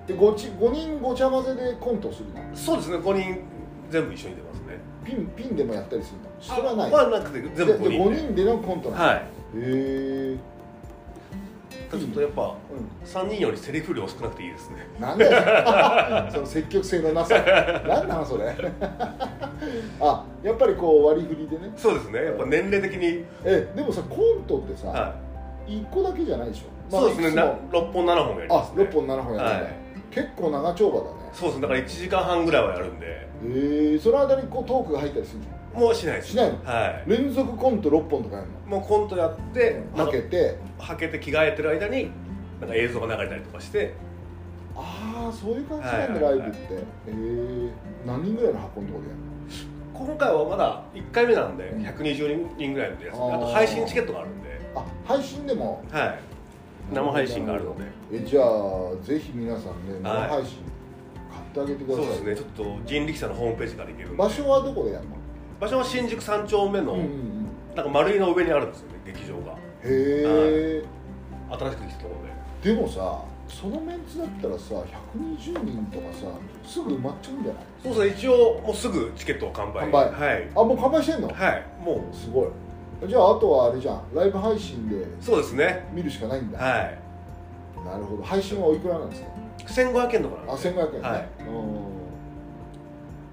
[0.07, 2.55] で 5, ち5人ごちゃ混ぜでコントするの？
[2.55, 2.97] そうですね。
[2.97, 3.41] 5人
[3.89, 4.79] 全部一緒に出ますね。
[5.03, 6.29] ピンピンでもやったりするの？
[6.39, 6.91] それはない。
[6.91, 7.89] はなくて全部5で。
[7.89, 9.03] で人で5人でのコントなの？
[9.03, 9.17] はい。
[9.17, 9.21] へ
[9.55, 10.37] え
[11.97, 12.55] ちょっとやっぱう
[13.05, 14.87] 3人よりセリフ量少なくていいですね。
[14.97, 16.31] ん、なんだよ。
[16.31, 17.35] その積極性のなさ。
[17.35, 18.45] なんなのそれ。
[19.99, 21.73] あやっぱりこう割り振りでね。
[21.75, 22.25] そうですね。
[22.25, 25.15] やっぱ年齢的に、えでもさコントってさ、は
[25.67, 27.35] 1個だけじゃないでしょ、い、そうですね。
[27.35, 27.89] ないくつも。
[27.89, 29.75] 6本7本やりまあす、ね、6本7本やるんだ、はい。
[30.11, 31.09] 結構長丁場だね。
[31.33, 31.61] そうですね。
[31.63, 33.05] だから1時間半ぐらいはやるんで。
[33.07, 35.45] へえその間にこうトークが入ったりするの？
[35.73, 36.29] もうしないです。
[36.29, 36.63] しないの？
[36.63, 37.09] はい。
[37.09, 38.77] 連続コント6本とかやるの？
[38.77, 40.57] もうコントやってはけて。
[40.77, 42.09] はけて着替えてる間に
[42.59, 43.93] なんか映像が流れたりとかして。
[44.75, 46.39] ああそういう感じなんだ、はいはいはい。
[46.39, 46.73] ライブって。
[46.73, 46.77] へ
[47.07, 47.69] え
[48.05, 49.19] 何人ぐらいの箱のとこでやる
[49.93, 53.03] 今回はまだ1回目なんで120人ぐらいのやつ。
[53.03, 54.49] であと配信チケットがあるんで。
[54.73, 55.83] のあ配信でも？
[55.91, 56.19] はい。
[56.93, 57.83] 生配信があるので。
[58.11, 60.57] えじゃあぜひ皆さんね生配信
[61.29, 62.47] 買ってあげてください、そうですね。
[62.55, 65.18] ちょっと人力車のホームページから行ける場所はどこでやるの？
[65.59, 66.97] 場所は新宿三丁目の、
[67.75, 69.53] なんか丸いの上にあるんですよね劇場が。
[69.83, 70.83] へえ
[71.51, 72.15] 新しくできたとこ
[72.63, 72.75] ろで。
[72.75, 74.75] でもさそのメンツだったらさ
[75.15, 76.27] 120人とかさ
[76.63, 77.63] すぐ埋まっちゃうんじゃない？
[77.83, 79.79] そうですね一応もうすぐチケットを完売。
[79.89, 80.11] 完売。
[80.11, 80.49] はい。
[80.55, 81.65] あもう完売してんの、はい。
[81.83, 82.49] もすごい。
[83.07, 84.03] じゃああとはあれじゃん。
[84.13, 85.89] ライブ配信でうそうですね。
[85.93, 86.99] 見るしかないんだ、はい。
[87.85, 88.23] なるほど。
[88.23, 89.29] 配信はおいくらなんですか
[89.83, 91.29] ？1500円とかなんあで1500円ね、はい。
[91.39, 91.88] うん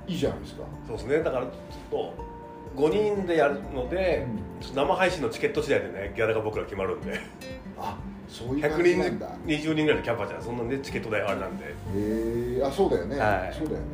[0.07, 1.19] いいじゃないですか、そうですね。
[1.23, 1.53] だからちょっ
[1.91, 2.15] と
[2.77, 4.27] 5人でやるので、
[4.61, 7.19] ちょっと生配信のチケット次第でねギャラが僕ら決まるんで。
[7.79, 7.97] あ
[8.29, 9.29] そういう感じなんだ。
[9.47, 11.65] 120人ぐらいのキャパじゃそんなんでチケット代あれなんで。
[11.65, 11.71] へ
[12.59, 13.55] えあそうだよね、はい。
[13.57, 13.87] そうだよね。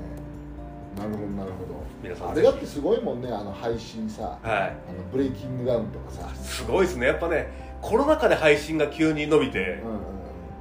[0.98, 1.82] なるほどなるほど。
[2.02, 4.70] 皆さんあれだってすごいもんねあの配信さ、あはい。
[4.70, 4.74] の
[5.12, 7.06] ブレイキングダウンとかさ、すごいですね。
[7.06, 7.46] やっぱね
[7.80, 9.94] コロナ禍で配信が急に伸びてうん、うん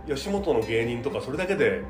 [0.09, 0.15] うん。
[0.15, 1.85] 吉本の芸人とかそれだけでうん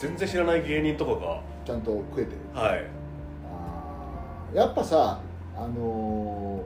[0.00, 2.38] 全然知らない芸人とかがちゃんと食えてる。
[2.54, 2.86] はい。
[3.44, 5.20] あーやっぱさ
[5.54, 6.64] あの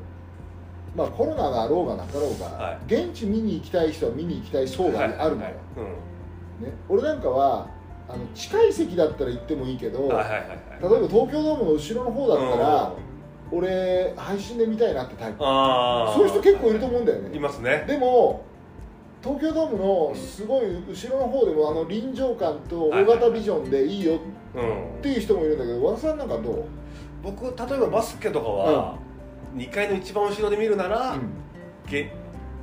[0.94, 5.52] ーまあコロナがあろうがなかろうが、は現地見に行きたい人は見に行きたい層があるのよ、はいはい
[6.62, 7.66] ね、俺なんかは
[8.08, 10.58] あの近い席だったら行ってもいいけど、うんはいはいはいはい。
[10.80, 12.92] 例えば東京ドームの後ろの方だったら、
[13.50, 15.38] 俺配信で見たいなってタイプ。
[15.38, 17.36] そういう人結構いると思うんだよね。
[17.36, 17.84] いますね。
[17.88, 18.44] でも
[19.24, 24.18] 東京ドームのすごい後ろの方でもあの臨場感と大型ビジョンでいいよ
[24.54, 26.64] うんっていう人もいるんだけど和田さんなんかどう、
[27.22, 28.98] 僕例えばバスケとかは、
[29.56, 31.30] 2階の一番後ろで見るなら、うん。
[31.90, 32.12] げ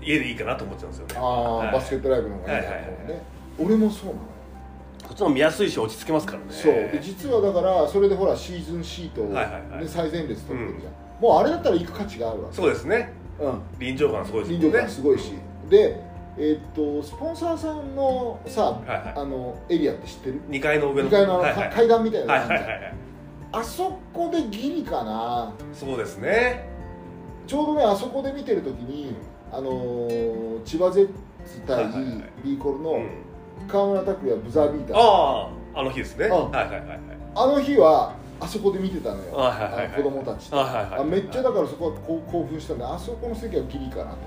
[0.04, 1.16] 家でいいかなと思っちゃうんですよね。
[1.18, 1.74] ああ、はい。
[1.74, 3.22] バスケットライブの方がいいなと思うね、はいはいはい
[3.60, 4.18] 俺もそうなの。
[4.18, 4.22] よ
[5.04, 6.46] こっちの方が見やすいし落ち着けますからね。
[6.50, 6.74] そう。
[6.74, 9.88] で実はだからそれでほらシーズンシートを、ねはいはいはい。
[9.88, 12.56] 最前列取ってるじゃん、もうあれだったら行く価値があるわけ。
[12.56, 13.14] そうですね。
[13.40, 13.62] うん。
[13.78, 15.34] 臨場感すごいです臨場感すごいし、
[15.70, 19.14] でえーっとスポンサーさんのさ、はいはい。
[19.18, 21.10] あのエリアって知ってる？2階の上の。
[21.10, 21.70] 2階の、はいはい。
[21.70, 22.94] か階段みたいなのはいがあるじはいはいはい。
[23.54, 25.54] あそこでギリかな？
[25.74, 26.70] そうですね。
[27.48, 29.14] ちょうどねあそこで見てる時に
[29.52, 31.10] あのー千葉ゼッ
[31.46, 31.86] ツ対
[32.44, 33.10] ビーコルのうん。
[33.68, 34.98] 河村拓哉ブザービーター。
[34.98, 36.28] あああの日ですね。
[36.28, 37.00] あはいはいはいはい。
[37.36, 41.94] あの日はあそこで見てたのよ、はいはいはい子供たちと、はいはいはいあめっちゃだからそこは
[42.32, 44.18] 興奮したんであそこの席はギリかなと。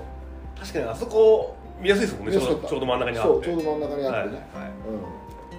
[0.57, 3.29] 確かにあそこ見やすいですもんねちょうど真ん中にあって。
[3.29, 4.31] そうちょうど真ん中にあってね、はいはい。
[4.31, 4.41] はい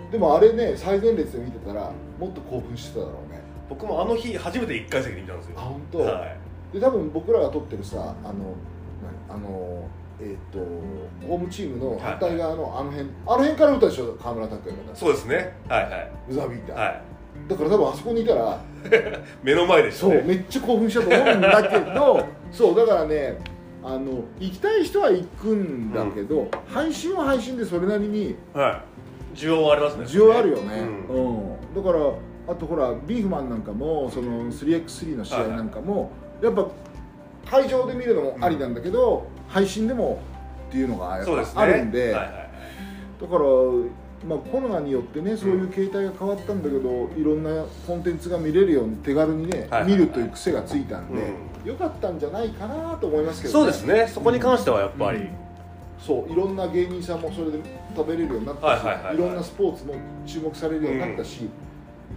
[0.04, 3.40] うん、でもあれね最前列で見てたらもっと興奮してただろうね。
[3.68, 5.54] 僕もあの日初めて1階席で見たんですよ。
[5.56, 6.36] あ本当、はい。
[6.74, 8.54] で多分僕らが撮ってるさあの
[9.28, 9.88] 何あの
[10.20, 10.58] えっ、と
[11.28, 14.14] ホームチームの反対側のあの辺、あの辺から打ったでしょ？
[14.20, 15.52] 河村拓哉がそうですね。
[15.68, 16.12] はいはい。
[16.26, 17.02] ブザービーター、はい。
[17.48, 18.58] だから多分あそこにいたら
[19.44, 20.14] 目の前でしたね。
[20.14, 23.38] そうめっちゃ興奮したと思うんだけどそうだからね
[23.86, 28.82] あの行きたい人は行くんだけど、配信は配信でそれなりには
[29.34, 29.38] い。
[29.38, 30.04] 需要はありますね。
[30.06, 31.34] 需要あるよね、ううん。
[31.36, 36.10] んだからあとほらビーフマンなんかもその 3x3 の試合なんかも、
[36.42, 36.66] やっぱ
[37.48, 40.20] 会場で見るのもありなんだけど、配信でも
[40.68, 42.28] っていうのがやっぱあるんでだか
[43.20, 43.40] ら、
[44.28, 51.22] まあ、コロナによってねそういう形態が変わったんだけど、いろんなコンテンツが見れるように手軽にね、見るという癖がついたんで、
[51.66, 54.06] うよかったんじゃないかなと思いますけど、そうですね。
[54.06, 55.28] そこに関してはやっぱり、うん。
[55.98, 57.58] そういろんな芸人さんもそれで
[57.96, 59.14] 食べれるようになったし、はいはいはいはい。
[59.14, 59.94] いろんなスポーツも
[60.26, 61.48] 注目されるようになったし、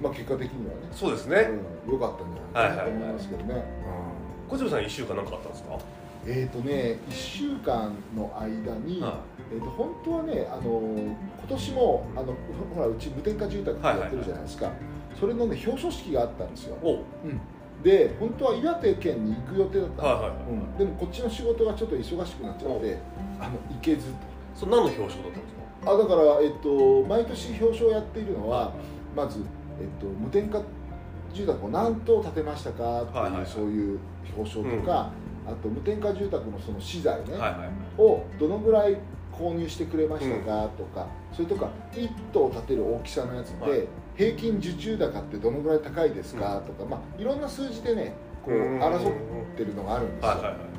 [0.02, 0.80] まあ、結果的にはね。
[0.92, 1.50] そうですね。
[1.86, 3.64] うん、よかったんじゃないかなと思いますけどね、
[4.50, 5.74] 小泉さん1週間何かあったんですか？
[5.76, 5.80] うん
[6.28, 11.16] えっ、とね1週間の間に、はえー、と本当はねあの今
[11.48, 12.36] 年もあの
[12.76, 14.70] ほらうち無添加住宅やってるじゃないですか、
[15.18, 17.40] それのね表彰式があったんですよ、おうん
[17.84, 20.30] で本当は岩手県に行く予定だったの、はいはい。
[20.30, 20.78] はいうん。
[20.78, 22.98] でもこっちの仕事がちょっと忙しくなっちゃって
[23.40, 24.08] あの行けず
[24.56, 25.92] それ何の表彰だったんですか？
[25.94, 28.74] あだから、えっと、毎年表彰をやっているのは
[29.16, 29.40] まず、
[29.80, 30.62] えっと、無添加
[31.34, 33.50] 住宅を何棟建てましたかっていう、はいはいはい。
[33.50, 34.00] そういう
[34.36, 35.12] 表彰とか、
[35.48, 37.48] あと無添加住宅のその資材ね、はいは
[37.98, 38.98] いをどのぐらい
[39.32, 43.88] 購入してくれましたかとか、それとか1棟建てる大きさのやつで、はい
[44.20, 46.62] 平均受注高ってどのぐらい高いですか？
[46.68, 50.32] とか、まあ、いろんな数字でねこううん争ってるのがあるんですよ。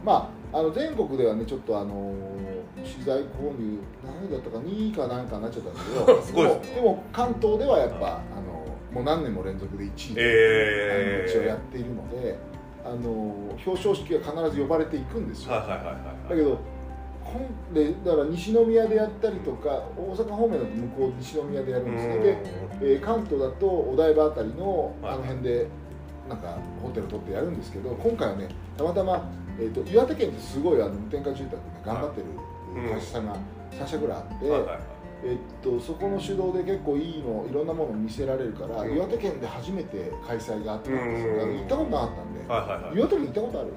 [0.05, 2.15] まあ、あの全国ではねちょっとあの
[2.85, 12.37] 資材購入何位だったか2位か何かになっちゃったんだけど すごいででもでも関東ではやっぱあのもう何年も連続で1位で、一応やっているので
[12.85, 13.11] あの
[13.65, 15.53] 表彰式は必ず呼ばれていくんですよ、
[16.29, 16.59] だけど
[17.33, 22.19] こんでだから西宮でやったりとか大阪方面だと向こう西宮でやるんですね。
[22.19, 22.39] で、
[22.83, 25.15] えー関東だとお台場あたりのはい。
[25.15, 25.67] あの辺で
[26.29, 32.27] なんかホテル取ってやるんですけど今回はねたまたま、えー、と岩手県ってすごいあの無添加住宅で頑張ってる
[32.77, 32.91] うん。
[32.95, 33.37] 会社さんが
[33.73, 34.81] 3社ぐらいあって、はいはいはい。
[35.23, 38.97] えっとそこの主導で結構いいのいろんなものを見せられるから、うん。
[38.97, 41.57] 岩手県で初めて開催があったんですよ、うん。
[41.59, 42.97] 行ったことなかったんで、はいはいはい。
[42.99, 43.73] 岩手県行ったことある？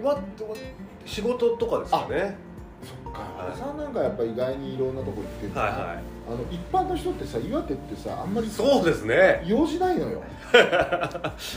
[0.00, 0.56] 岩手は
[1.04, 2.36] 仕事とかですかね。
[2.82, 3.20] そっか。
[3.20, 3.54] はい。
[3.54, 9.42] 原さんなんかやっぱ意外にいろんなとこ行ってるから、はいはあの一般の人ってさ岩手ってさあんまりいそうですね。
[9.46, 10.22] 用事ないのよ。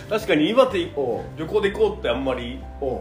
[0.10, 0.90] 確かに岩手旅
[1.48, 2.60] 行で行こうってあんまり。
[2.82, 3.00] おう。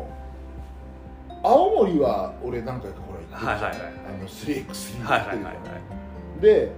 [1.45, 5.55] 青森は俺何回かほら行ってるじゃん、はいはいはいあの 3x3 はいはいはいはい。
[5.55, 6.73] 行ってるじゃないで、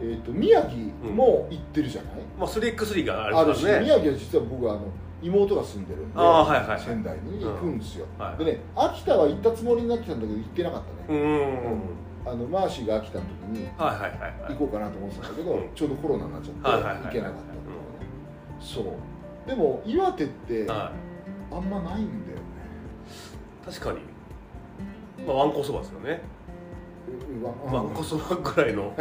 [0.00, 0.76] えー、と宮城
[1.12, 4.82] も行ってるじゃない、まあ 3x3 がああるし、りますね宮城は実は僕はあの
[5.22, 6.80] 妹が住んでるんではいはいはい。
[6.80, 8.36] 仙台に行くんですよ、うんはい。
[8.38, 11.34] でね秋田は行ったつもりになってたんだけど行ってなかったね、うんう
[11.74, 11.80] ん。
[12.26, 15.68] あのマーシーが秋田の時に行こうかなと思ってたんだけど、うん。
[15.74, 16.60] ちょうどコロナになっちゃって、
[17.06, 17.32] 行けなかっ
[18.60, 18.84] たそう。
[19.48, 20.92] でも岩手ってあ
[21.50, 21.64] はい。
[21.64, 22.42] んまないんだよね。
[23.64, 23.98] 確かに。
[25.26, 26.20] まあわんこそばですよね。
[26.22, 26.37] う
[27.72, 28.92] わんこそばぐらいの。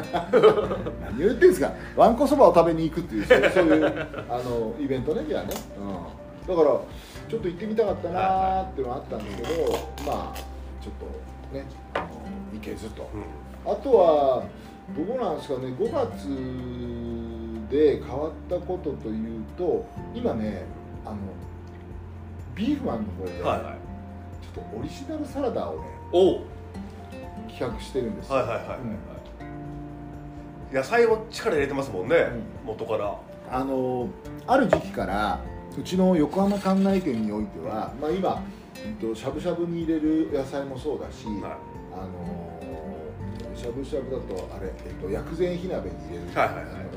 [1.01, 1.71] 何言ってんですか。
[1.95, 6.79] わんこそばを食べに行くっていうそういうあのイベントねじゃあね、うん、だから
[7.29, 9.71] ちょっと行ってみたかったなーっていうのはあったんですけど、
[10.05, 10.37] まあ
[10.81, 10.93] ちょっ
[11.51, 12.07] とねあの
[12.53, 13.09] 行けずと。
[13.13, 13.71] うん。
[13.71, 14.43] あとは
[14.95, 16.27] どうなんですかね5月
[17.69, 20.63] で変わったことというと今ね
[21.05, 21.17] あの
[22.55, 23.77] ビーフマンの方で、はいはい。
[24.41, 26.41] ちょっとオリジナルサラダをねおう
[27.47, 28.35] 企画してるんですよ。
[28.35, 28.67] はいはいはい。
[28.67, 29.17] はいはい
[30.71, 32.27] 野菜を力入れてますもんね
[32.65, 33.17] 元から。
[33.49, 34.09] あの
[34.45, 35.39] ある時期から
[35.77, 38.43] うちの横浜関内店においては、まあ、今、
[38.75, 41.57] えっと、しゃぶしゃぶに入れる野菜もそうだし、は
[41.93, 42.57] あの
[43.55, 46.23] しゃぶしゃぶだとあれ、えっと、薬膳火鍋に入れる、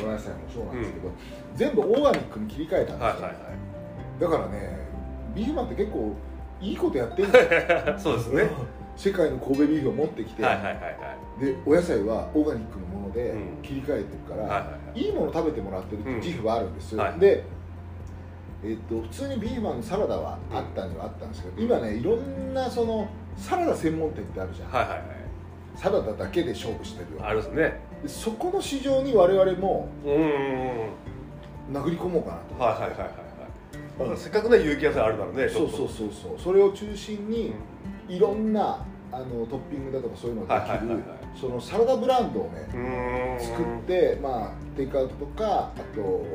[0.04, 1.12] お野菜もそうなんですけど、
[1.54, 3.36] 全部オーガニックに切り替えたんですよ、はいはい
[4.20, 4.76] だからね
[5.34, 6.14] ビーフマンって結構
[6.60, 7.76] いいことやってるんですよ。
[7.92, 8.50] は いそうですね
[9.02, 10.80] 世界の神戸ビーフを持ってきて、はいはいはいは
[11.40, 11.42] い。
[11.42, 13.62] でお野菜はオーガニックのものでうん。
[13.62, 15.08] 切り替えてるから、はいはいい。
[15.08, 17.44] いもの食べてもらってるっていう自負はあるんですよ、はいで
[18.62, 25.02] えっと普通にビーフマンのサラダはあったにはあったんですけど、今ねいろんなそのサラダ専門店ってあるじゃん、はいはいはい。
[25.76, 27.80] サラダだけで勝負してるよあるですね。
[28.02, 30.26] でそこの市場に我々もうんうんう
[31.72, 31.82] ん。
[31.82, 32.62] 殴り込もうかなと。
[32.62, 35.76] はいはいはいはいせっかくね有機野菜あるならねちょっと。
[35.78, 36.38] そうそうそうそう。
[36.38, 37.54] それを中心に
[38.10, 41.08] いろんなあのトッピングだとかそういうのができるはいはいはい。
[41.08, 46.26] はいそのサラダブランドをね作ってまあテイクアウトとかあと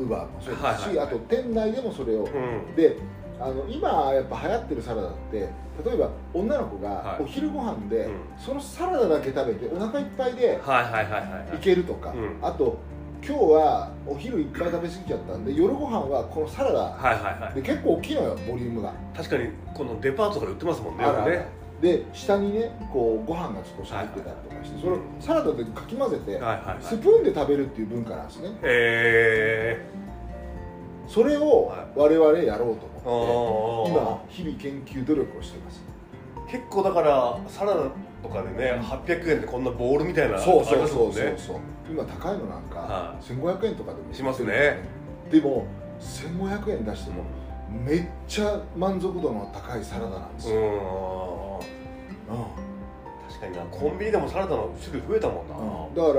[0.00, 1.06] ウーバーもそうですし、はいはいはい。
[1.06, 2.74] あと店内でもそれを、うん。
[2.74, 2.96] で
[3.38, 7.22] あの今やっぱ流行ってるサラダって例えば女の子がはい。
[7.22, 8.12] お昼ご飯で、うん。
[8.36, 11.56] そのサラダだけ食べてお腹いっぱいではいはいはいはいはい。
[11.56, 12.38] いけるとか、うん。
[12.42, 12.78] あと
[13.26, 16.78] 今日はお昼いっぱい食べ過ぎちゃったんで夜ご飯はこのサラダ。
[16.78, 17.54] はいはいはい。
[17.54, 18.92] で結構大きいのよボリュームが。
[19.16, 21.46] 確かにこのデパートとかで売ってますもんねね。
[21.80, 26.38] で下にねこうご飯が少し入ってたりとかして、それをサラダでかき混ぜて、
[26.80, 28.50] スプーンで食べるっていう文化なんですね。
[28.62, 29.86] え
[31.08, 31.98] それをはい。
[31.98, 34.04] 我々やろうとー、思って、あ
[34.36, 35.82] 今日々研究努力をしてます。
[36.46, 37.84] ー結構だからサラダ
[38.24, 41.38] とかでね800円でこんなボールみたいなそうそうそんねう。
[41.38, 41.60] そうそう
[41.90, 44.78] 今高いのなんかは1500円とかでもしますね。
[45.30, 45.66] でも
[46.00, 47.24] 1500円出しても
[47.70, 50.62] めっちゃ満足度の高いサラダなんですよ、うん。
[50.62, 50.74] うん。
[53.28, 53.62] 確かにな。
[53.64, 55.48] コンビニでもサラダの種類増えたもん
[55.96, 56.18] な、だか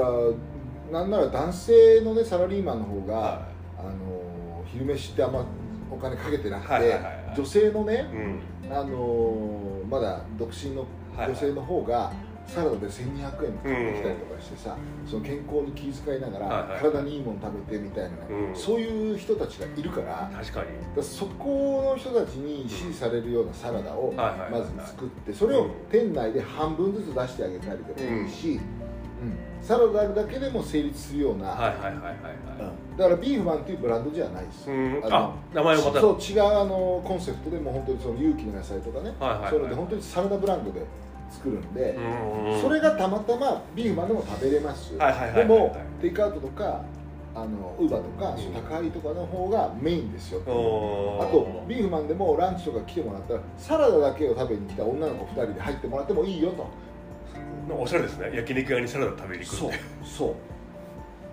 [0.91, 3.47] らなんなら男性のねサラリーマンの方が、は
[3.79, 5.43] あの昼飯ってあんま
[5.89, 7.33] お金かけてなくて、はいはいはいはい。
[7.35, 8.05] 女性のね、
[8.63, 8.71] うん。
[8.71, 10.85] あのまだ独身の
[11.17, 12.11] 女性の方が
[12.47, 18.17] サラダで1200円買ってきたりとかしてさ、その健康に気遣いながら、体にいいもの食べてみたいな
[18.53, 20.67] そういう人たちがいるから確かに。
[20.95, 28.84] らそこの人たちに支持されるようなサラダをまず作ってそれを店内で半分ずつ出してあげたりでもいいし、うん
[29.65, 32.13] サラダだけでも成立するような、はいはいはいはいはい。
[32.59, 32.97] うん。
[32.97, 35.01] だからビーフマンっていうブランドじゃないです、うん。
[35.09, 35.99] あ名前をまた。
[35.99, 39.49] そう違うあのコンセプトでもう本当にその有機の野菜とかね、はいはいはい。
[39.49, 40.85] そういうので本当にサラダブランドで
[41.31, 46.83] 作るんで、うんそれがたまたまビーフマンでも食べれます、でもテイクアウトとか
[47.33, 48.37] あのウーバーとか、うん。
[48.37, 51.27] そう高いとかの方がメインですよ、おー。
[51.27, 56.67] あとビーフマンでもランチとか来てもらったらサラダだけを食べに来た女の子2人で入ってもらってもいいよと
[57.69, 58.31] おしゃれですね。
[58.33, 59.71] 焼肉屋にサラダ食べに行くそう
[60.03, 60.35] そ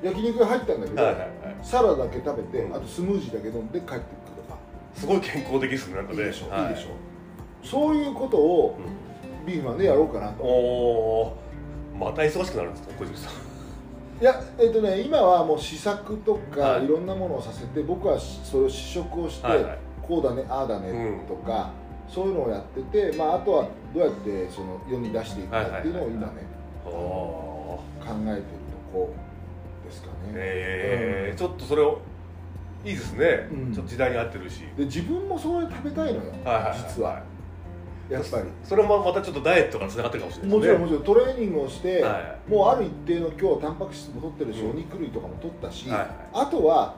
[0.03, 0.07] う。
[0.07, 1.31] 焼肉が入ったんだけど、はいはいはい。
[1.63, 2.77] サラダだけ食べて、うん。
[2.77, 4.03] あとスムージーだけ飲んで帰ってくる
[4.47, 4.59] とか。
[4.95, 6.19] すごい健康的ですねなんかね。
[6.19, 6.73] いいでしょ、はい。
[6.73, 6.89] いでしょ。
[7.67, 8.79] そういうことを
[9.47, 10.43] ビーフマンでやろうかなと。
[10.43, 11.37] お
[11.99, 13.33] また忙しくなるんですか小泉さん。
[14.21, 16.85] いやえっとね今はもう試作とか、はい。
[16.85, 19.79] い、ろんなものをさせて僕はそれを試食をして、はいはい。
[20.03, 21.71] こうだねああだねとか、
[22.13, 26.33] そういうのをやってて、まあ、あとはどうやってその世に出していくかっていうのを今ね、
[26.85, 28.47] 考えてると
[28.93, 29.15] こ
[29.87, 31.31] ですかね、えー。
[31.33, 32.01] うんちょっとそれを
[32.85, 33.73] いいですね、うん。
[33.73, 34.61] ちょっと時代に合ってるし。
[34.77, 37.23] で自分もそれ食べたいのよ、はいはいはい実は。
[38.11, 38.45] やっぱり。
[38.63, 44.71] それもまたちょっとダイエットがつながってるかもしれないもちろんもちちろんトレーニングをして、はもうある一定の今日タンパク質も取ってるし、うん。
[44.73, 46.09] お肉類とかも取ったし、はいはい。
[46.35, 46.95] あとは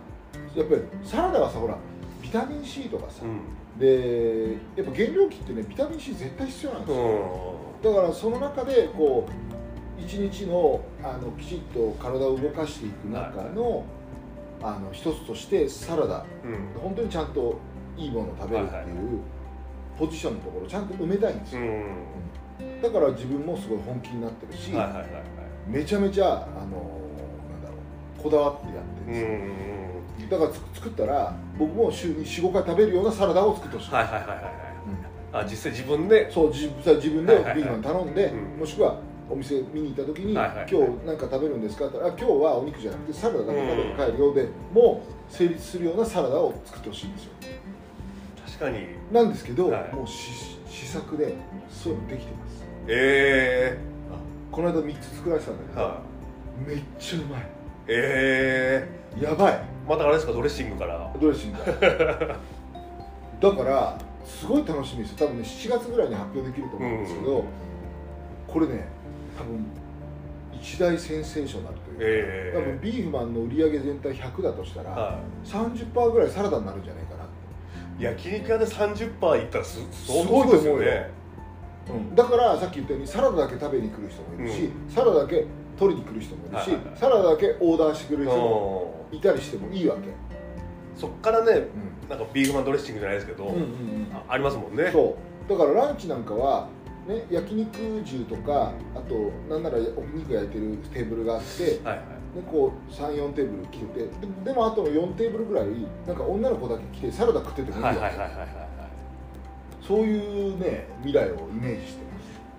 [0.57, 1.77] やっぱりサラダはさほら
[2.21, 3.41] ビタミン C とかさ、うん
[3.79, 13.85] でやっぱ原料期ってねビタミン C 絶対必要なんですよ、うだからその中でこう一日のあのきちっと体を動かしていく中の,、
[14.63, 16.19] あの一つとしてサラダ。
[16.19, 16.81] んうん。
[16.81, 17.59] 本当にちゃんと
[17.97, 18.87] いいものを食べるっていう、はいはい。
[19.99, 22.83] ポジションのところをちゃんと埋めたいんですよ、うん。
[22.83, 25.11] だから自分もすごい本気になってるし、はいはいはいはい。
[25.69, 26.71] めちゃめちゃあのなん
[27.63, 27.75] だろ
[28.19, 29.84] うこだわってやってるんうですよ、ん
[30.31, 34.45] だからつ作ったら僕も週に45回食べるようなサラダを作ってほしい、はいはいはいはいはい。
[34.45, 34.55] うん
[35.37, 36.31] あ実際自分で？
[36.31, 38.61] そう自分自分でビーフン頼んで、うん。
[38.61, 40.67] もしくはお店見に行った時に、はいはいはい。
[40.71, 41.87] 今日何か食べるんですか？
[41.87, 47.31] って言ったらあ今日はお肉じゃなくてサラダだけ食べて帰るようで、もう成立するようなサラダを作ってほしいんですよ。
[48.47, 48.87] 確かに。
[49.11, 49.93] なんですけど、はい。
[49.93, 51.35] もうし試作で
[51.69, 52.65] そういうのできてます。
[52.87, 53.77] え
[54.53, 56.01] この間3つ作られてたんだけど、えは
[56.65, 57.41] めっちゃうまい。
[57.41, 57.45] い
[57.89, 58.89] え
[59.21, 59.53] やばい。
[59.55, 61.13] えまたあれですかドレッシングから。
[61.21, 61.59] ドレッシング。
[63.41, 65.27] だからすごい楽しみですよ。
[65.27, 67.45] 多分ね7月ぐらいに発表できると思うんですけど、
[68.49, 68.89] これね
[69.37, 69.67] 多分
[70.53, 72.59] 一大センセーショナルというか、ええ。
[72.59, 77.25] 多分ビーフマンの売り上げ全体100だとしたら、は30%ぐらいサラダになるんじゃないかな、
[77.99, 81.11] い焼肉屋で30%いったらす相す当ごいですよね
[81.87, 85.45] うん、だからさっき言ったようにサラダだけ食べに来る人もいるし、うサラダだけ
[85.77, 86.97] 取りに来る人もいるし、はいはいはい。
[86.97, 90.09] サラダだけオーダーしてくれる人もうんいたりしてもいいわけ、
[90.97, 92.09] そっからねうん。
[92.09, 94.09] なんかビーフマンドレッシングじゃないですけど、うんうんうん。
[94.13, 94.91] あありますもんね。
[94.93, 95.17] そ
[95.47, 95.51] う。
[95.51, 96.69] だからランチなんかは、
[97.07, 102.07] ね、焼肉重とかあとなんならお肉焼いてるテーブルがあってはいはい。
[102.35, 104.11] でこう34テーブル来ててで
[104.45, 105.67] でもあとの4テーブルぐらい
[106.07, 108.65] なんか女の子だけ来てサラダ食っててもいいよ、はいはいはいはいはい
[109.87, 112.03] そういうね未来をイメージして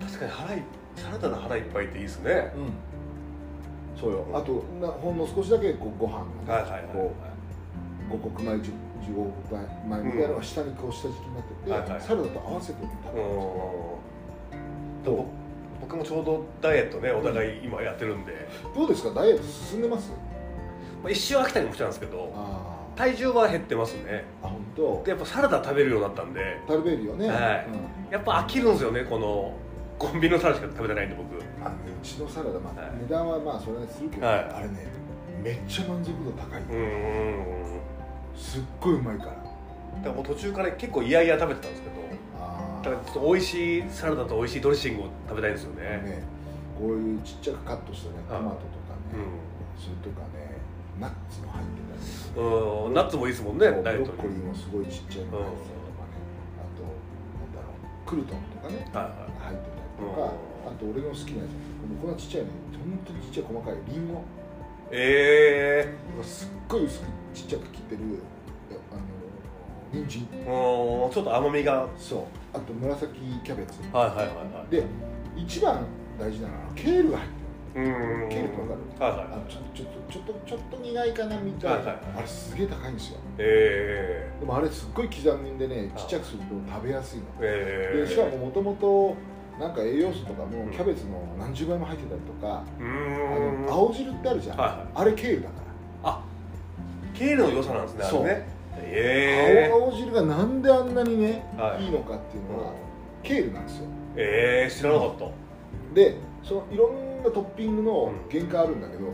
[0.00, 0.62] 確かに腹い
[0.94, 2.34] サラダの腹いっぱいっていいですね。
[2.34, 2.72] ます、うん、
[4.00, 4.26] そうよ。
[4.34, 7.12] あとなほんの少しだけこうご飯が、はいはいはいこ
[8.08, 8.62] う五穀米10
[9.02, 9.54] 15穀
[9.90, 13.98] 米みたいなのが下にこう下敷きになってて、はいはいサラダと合わせて食べるんですよ。
[14.52, 15.26] うんでも
[15.80, 18.32] 僕もちょうどダイエットねお互い今やってるんで、
[18.74, 19.10] どうですか？
[19.10, 20.10] ダイエット進んでます？
[21.02, 24.24] まあ、一瞬飽きたりもしたんですけどあ体重は減ってますね。
[24.42, 26.60] あ本当でやっぱサラダ食べるようになったんで。
[26.66, 27.38] 食べるよね、はい。
[27.38, 28.12] うん。
[28.12, 29.52] やっぱ飽きるんですよねこの
[29.98, 31.34] コンビニのサラダしか食べてないんで僕
[31.66, 32.92] あのねうちのサラダ、まあはい。
[33.02, 34.36] 値段はまあそれなりにするけど、はい。
[34.36, 34.86] あれね
[35.42, 37.80] めっちゃ満足度高い、うんうんうん
[38.36, 39.32] すっごいうまいから。
[39.32, 41.94] だからもう途中から結構嫌々食べてたんですけど
[42.38, 45.82] あだからちょっと美味しいサラダと美味しいドレッシングを食べたいんですよね。
[46.04, 46.22] ね
[46.78, 48.38] こういうちっちゃくカットしたねはい。
[48.38, 50.60] トマトとかね、うそれとかね
[51.00, 52.04] ナッツの入ってたり
[52.34, 56.20] とかん、うん、ナッツもいいですもんねダイエッブロッコリーもすごいちっちゃいの入ってたりとかね、
[56.60, 59.56] あとなんだろうクルトンとかねはいはい。
[59.56, 60.36] 入ってたりとか、
[60.66, 61.54] あと俺の好きなやつ。
[61.80, 64.22] このこんなちっちゃいね本当にちっちゃい細かいリンゴ。
[64.90, 67.04] えすっごい薄く
[67.34, 68.02] ちっちゃく切ってる
[68.92, 69.00] あの
[69.92, 70.28] 人参。
[70.32, 71.82] えー、うんちょっと甘みが。
[71.82, 72.20] はいそう。
[72.52, 73.80] あと紫キャベツ。
[73.92, 74.84] はいはいはいで
[75.36, 75.84] 一番
[76.18, 77.86] 大事なのはケールが入ってる。
[77.86, 78.28] うん。
[78.30, 78.80] ケールってわかる？
[78.98, 82.04] はいはいあのちょちょっとちょっとちょっと苦いかなみたいな、はいはいはい。
[82.18, 83.18] あれすげえ高いんですよ。
[83.38, 87.24] えでもあれすっごい刻みんでねちっちゃくすると食べやすいの。
[87.40, 89.14] えええでしかももともと
[89.58, 90.70] なんか栄養素とかもうん。
[90.70, 94.86] キャベツの何十倍も入ってたりとか、うあーんの青汁ってあるじゃん、はいはい。
[94.94, 95.54] あれケールだか
[96.04, 96.10] ら。
[96.10, 96.22] あ
[97.14, 98.24] ケールの良さなんですねそう。
[98.24, 98.46] ね
[98.78, 99.68] え。
[99.68, 101.84] え青青汁がなんであんなにね、はい。
[101.84, 102.72] い、いのかっていうのは
[103.22, 103.84] ケールなんですよ。
[104.16, 105.26] ええ知らなかった。
[105.94, 108.40] でそのいろんなトッピングのうん。
[108.40, 109.04] 原価あるんだけど、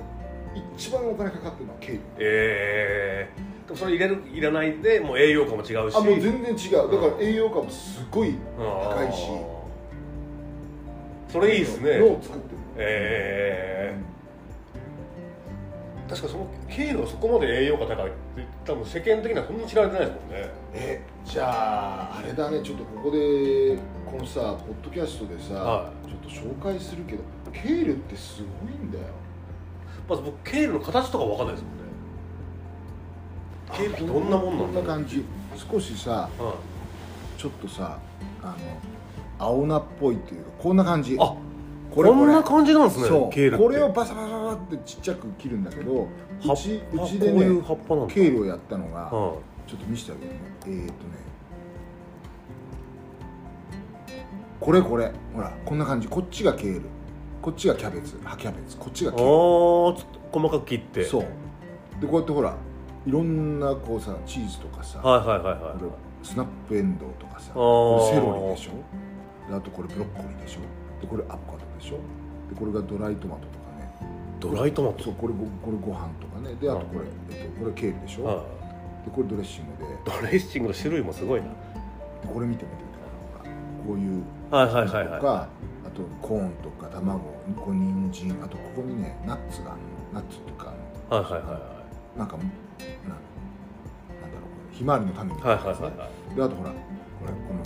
[0.76, 3.28] 一番お金かかってるのはケールえ。
[3.30, 3.30] え
[3.68, 5.96] でもそれ入れるいらないでもう栄養価も違うし。
[5.96, 6.90] あもう全然違う。
[6.90, 9.28] だから栄養価もすごい高いし。
[9.28, 9.51] あー
[11.32, 11.98] それいいですね。
[11.98, 14.12] のを作ってるええ
[16.10, 18.16] 確かそのケールはそこまで栄養価高いって
[18.66, 20.50] 多分世間的にはそんなに知られてないですもんね。
[20.74, 22.62] えじゃああれだね。
[22.62, 29.04] ちょっとここでこのさポッドキャストでさ、はちょっと紹介するけどケールってすごいんだよ。
[30.06, 31.82] まず僕ケールの形とか分かんないですもんね。
[33.72, 34.82] ケールってどんなもんなんだろう。
[34.82, 35.24] こんな感じ。
[35.56, 36.56] 少しさは
[37.38, 37.98] ちょっとさ
[38.42, 38.56] あの
[39.42, 41.16] 青菜っぽいっていうかこんな感じ。
[41.20, 41.34] あ
[41.94, 43.08] これこんな感じなんですね。
[43.08, 43.30] そう。
[43.30, 46.06] ケールこれをバサバサバサってちっちゃく切るんだけどう
[46.56, 49.34] ちぱうちでこういうケールをやったのが、は
[49.66, 50.38] ちょっと見せてあげるね。
[50.66, 50.96] えー、っとね
[54.60, 55.12] これこれ。
[55.34, 56.08] ほらこんな感じ。
[56.08, 56.82] こっちがケール
[57.42, 58.18] こっちがキャベツ。
[58.22, 58.76] 葉キャベツ。
[58.76, 61.04] こっちがい、ケールああちょっと細かく切って。
[61.04, 61.22] そう。
[62.00, 62.56] でこうやってほら
[63.04, 66.26] いろんなこうさチーズとかさ、はいはいはいはい。
[66.26, 68.70] スナップエンドウとかさセロリでしょ？
[68.70, 68.78] で
[69.50, 70.60] あとこれブロッコリーでしょ。
[71.00, 71.96] でこれアボカドでしょ。
[72.48, 73.92] でこれがドライトマトとかね。
[74.40, 75.04] ドライトマト？
[75.04, 76.54] そうこれごこれご飯とかね。
[76.54, 78.44] であとこれ、えっと、これケールでしょ、は
[79.04, 79.92] でこれドレッシングで。
[79.92, 81.48] いドレッシングの種類もすごいな。
[81.48, 81.52] で
[82.32, 82.76] これ見てみて
[83.36, 83.50] ほら
[83.86, 85.48] こういうはいはいはいとか、は
[85.84, 87.18] あとコーンとか卵
[87.56, 90.20] これ人参あとここにねナッツがあるの。
[90.20, 90.72] ナッツとか
[91.10, 91.82] あのいはいはいはいは
[92.16, 92.54] なんかななんだ
[93.08, 96.36] ろうひまわりの種みいたいなやつね、はいはいはい。
[96.36, 96.76] であとほらこ
[97.26, 97.60] れこの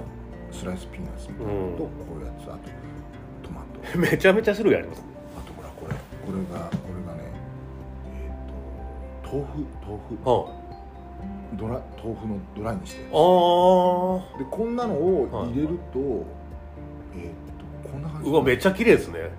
[0.56, 2.70] スライスピーナッツみたいなのと、こういうやつあと
[3.42, 3.60] トマ
[3.92, 3.98] ト。
[3.98, 5.04] めちゃめちゃ種類あります
[5.36, 5.94] あとほらこれ。
[5.94, 7.30] これがこれがね
[8.06, 9.66] えっ、と豆腐。
[9.86, 10.66] 豆腐は
[11.54, 13.12] ドラ豆腐のドライにしてるいあ
[14.38, 16.24] でこんなのを入れると、
[17.14, 17.32] えっ、
[17.84, 19.30] とこんな感じあうわめっちゃ綺麗ですね。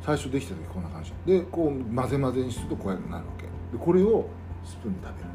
[0.00, 1.12] 最初できた時こんな感じ。
[1.26, 3.44] でこう混ぜ混ぜにするとこういうのになるわけ。
[3.76, 4.26] でこれを
[4.64, 5.32] スプーンで食べる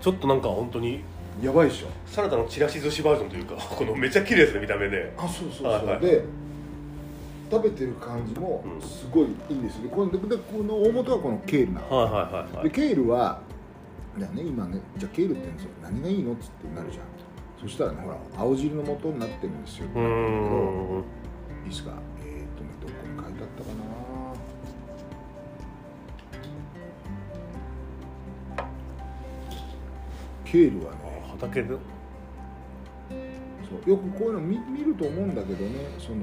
[0.00, 0.98] ちょっとなんか本当にな
[1.40, 1.86] やばいでしょ。
[2.06, 5.12] サラダのちらし寿司バージョンというか このめっちゃ綺麗ですね見た目で。
[5.16, 6.00] あそうそうそう、はいはい。
[6.00, 6.24] で
[7.50, 8.80] 食べてる感じもうん。
[8.80, 9.82] すごいいいんですよ。
[9.84, 12.64] でこのででこの大元はこのケールなの、はいはいはいはい。
[12.64, 13.40] でケールは
[14.18, 17.04] いやね今ねじゃあケールって言うんですよ何がいいのっつってなるじゃん。
[17.60, 19.86] そしたらねほら青汁の元になってるんですよ。
[19.94, 20.98] うーん。
[21.64, 21.92] いいですか？
[22.20, 23.82] えー、っとねどこに書いてあったかな。
[30.44, 31.11] ケールはね
[31.42, 31.76] 畑でそ
[33.86, 36.18] うよくこういうの見見ると思うんだけどねその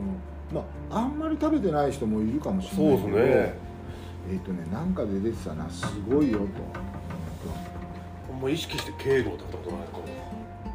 [0.54, 3.70] まああんまり食べてない人もいるかもしれないけどそうですね。
[4.32, 6.46] えーっ、とねなんかで出てたなすごいよと。
[8.32, 9.98] あんま意識してケールを食べたことないか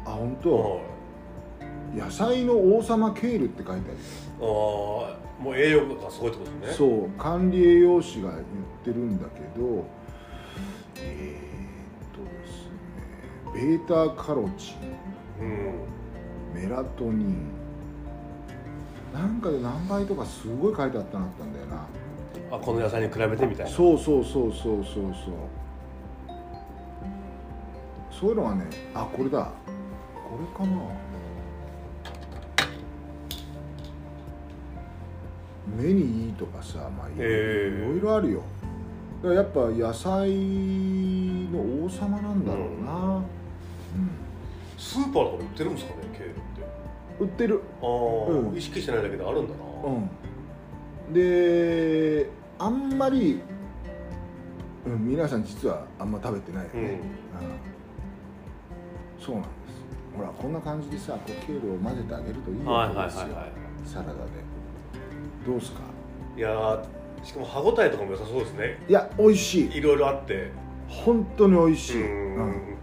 [0.05, 0.81] あ本も
[1.95, 3.81] 当、野菜の王様ケールって書いてある。
[4.41, 6.73] ああもう栄養がすごいってことですね。
[6.73, 8.43] そう管理栄養士が言っ
[8.83, 9.85] てるんだけど
[10.97, 11.44] えー、
[13.55, 14.73] ベータカロチ
[15.39, 16.61] ンうん。
[16.61, 17.47] メラトニン。
[19.13, 21.87] なんかで何倍とかすごい書いてあったなったんだよな。
[22.51, 23.71] あこの野菜に比べてみたいな。
[23.71, 25.13] そうそうそうそうそうそう。
[28.11, 29.39] そういうのはねあこれだ。
[29.45, 29.51] こ
[30.37, 30.81] れかな。
[35.77, 38.43] 目にいいとかさまあいろいろあるよ。
[39.23, 40.29] だからやっぱ野菜
[41.51, 43.23] の王様なんだろうな、
[44.77, 46.39] スーパーとかで売ってるんですかねケールって。
[46.39, 46.45] うん
[47.17, 47.61] 売ってる。
[47.81, 47.89] ああ、
[48.29, 48.57] うん。
[48.57, 51.13] 意識してないだけであるんだな、うん。
[51.13, 52.29] で
[52.59, 53.39] あんまり、
[54.85, 56.83] うん、皆さん実はあんま食べてないよね、うん。
[56.83, 56.99] うん
[59.17, 59.53] そうなんです。
[60.17, 63.47] ほらこんな感じでさこうケールを混ぜてあげるといいわけですよ、は
[63.85, 64.19] サラダで。
[65.47, 65.79] どうですか？
[66.35, 66.83] いいやー
[67.23, 68.77] しかも歯ごたえとかも良さそうですね。
[68.89, 69.77] いや美味しい。
[69.77, 70.51] いろいろあって。
[70.89, 72.49] 本当に美味しうい、うん。
[72.49, 72.74] ん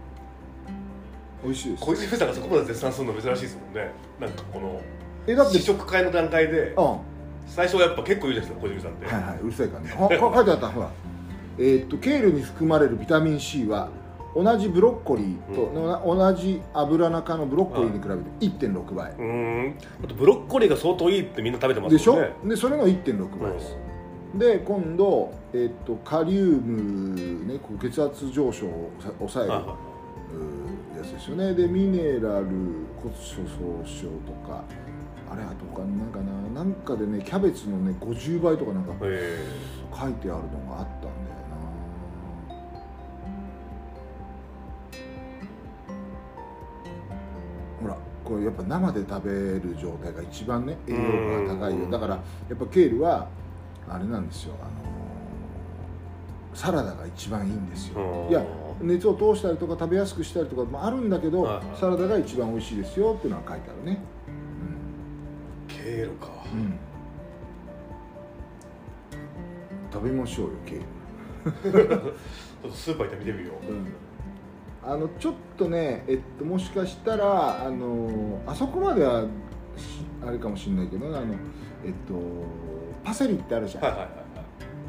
[1.43, 3.91] 美味しいです小泉さんがそこまで絶賛するの珍しいですもんね。
[4.19, 4.81] なんかこの
[5.27, 6.83] えだって試食会の段階でうん。
[6.83, 6.99] は
[7.45, 9.89] 最初はやっぱ結構言うじゃないですか小泉さんって、いはいうるさいからね。
[10.19, 10.89] 書いてあったほら。
[11.59, 13.89] えーっとケールに含まれるビタミン C は
[14.35, 18.15] 同じブロッコリーと、う同じ油中のブロッコリーに比べ
[18.49, 19.23] て1.6倍、うー
[19.67, 19.75] ん。
[20.03, 22.15] あとブロッコリーが相当いいってみんな食べてますでしょ？
[22.43, 23.77] でそれの1.6倍です、
[24.35, 29.75] で今度、えーっとカリウム、ね、こう血圧上昇をさ抑える、はいは
[30.33, 30.62] うー
[31.03, 31.53] やつですよね。
[31.53, 32.47] でミネラル
[32.97, 34.63] 骨粗鬆症とか。
[35.29, 36.63] あれあと他になんかな。
[36.63, 39.05] なんかでねキャベツのね50倍とかなんか書
[40.09, 41.13] いてあるのがあったんだよ
[41.49, 41.53] な。
[47.81, 50.99] ほらこれやっぱ生で食べる状態が一番ね栄養
[51.47, 51.85] 価が高いよ。
[51.85, 51.91] うん。
[51.91, 52.21] だからや
[52.53, 53.27] っぱケールは
[53.89, 54.53] あれなんですよ。
[54.61, 54.71] あの
[56.53, 57.99] サラダが一番いいんですよ。
[57.99, 58.29] うん。
[58.29, 58.45] いや
[58.83, 61.55] 熱を通したりとか食べやすくしたりとかもあるんだけど、はい。
[61.55, 63.99] はいサラダが一番美味しいですよっていうのは書いてあるね。
[65.67, 66.27] ケールか。
[66.53, 66.79] うん、うん、
[69.91, 73.55] 食べましょうよケールちょっとスーパー行って見てみよう。
[74.85, 79.23] あのちょっとね、えっと、もしかしたらあのあそこまでは
[79.77, 81.33] しあれかもしれないけどねあの
[81.85, 82.13] えっと
[83.03, 84.22] パセリってあるじゃん、はいはいはいはい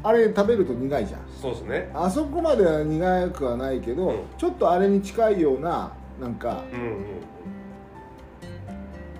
[0.07, 1.21] あれ食べると苦いじゃん。
[1.41, 1.89] そうですね。
[1.95, 4.19] あそこまでは苦くはないけど、うん。
[4.37, 5.91] ちょっとあれに近いような
[6.21, 7.05] なんかうんうん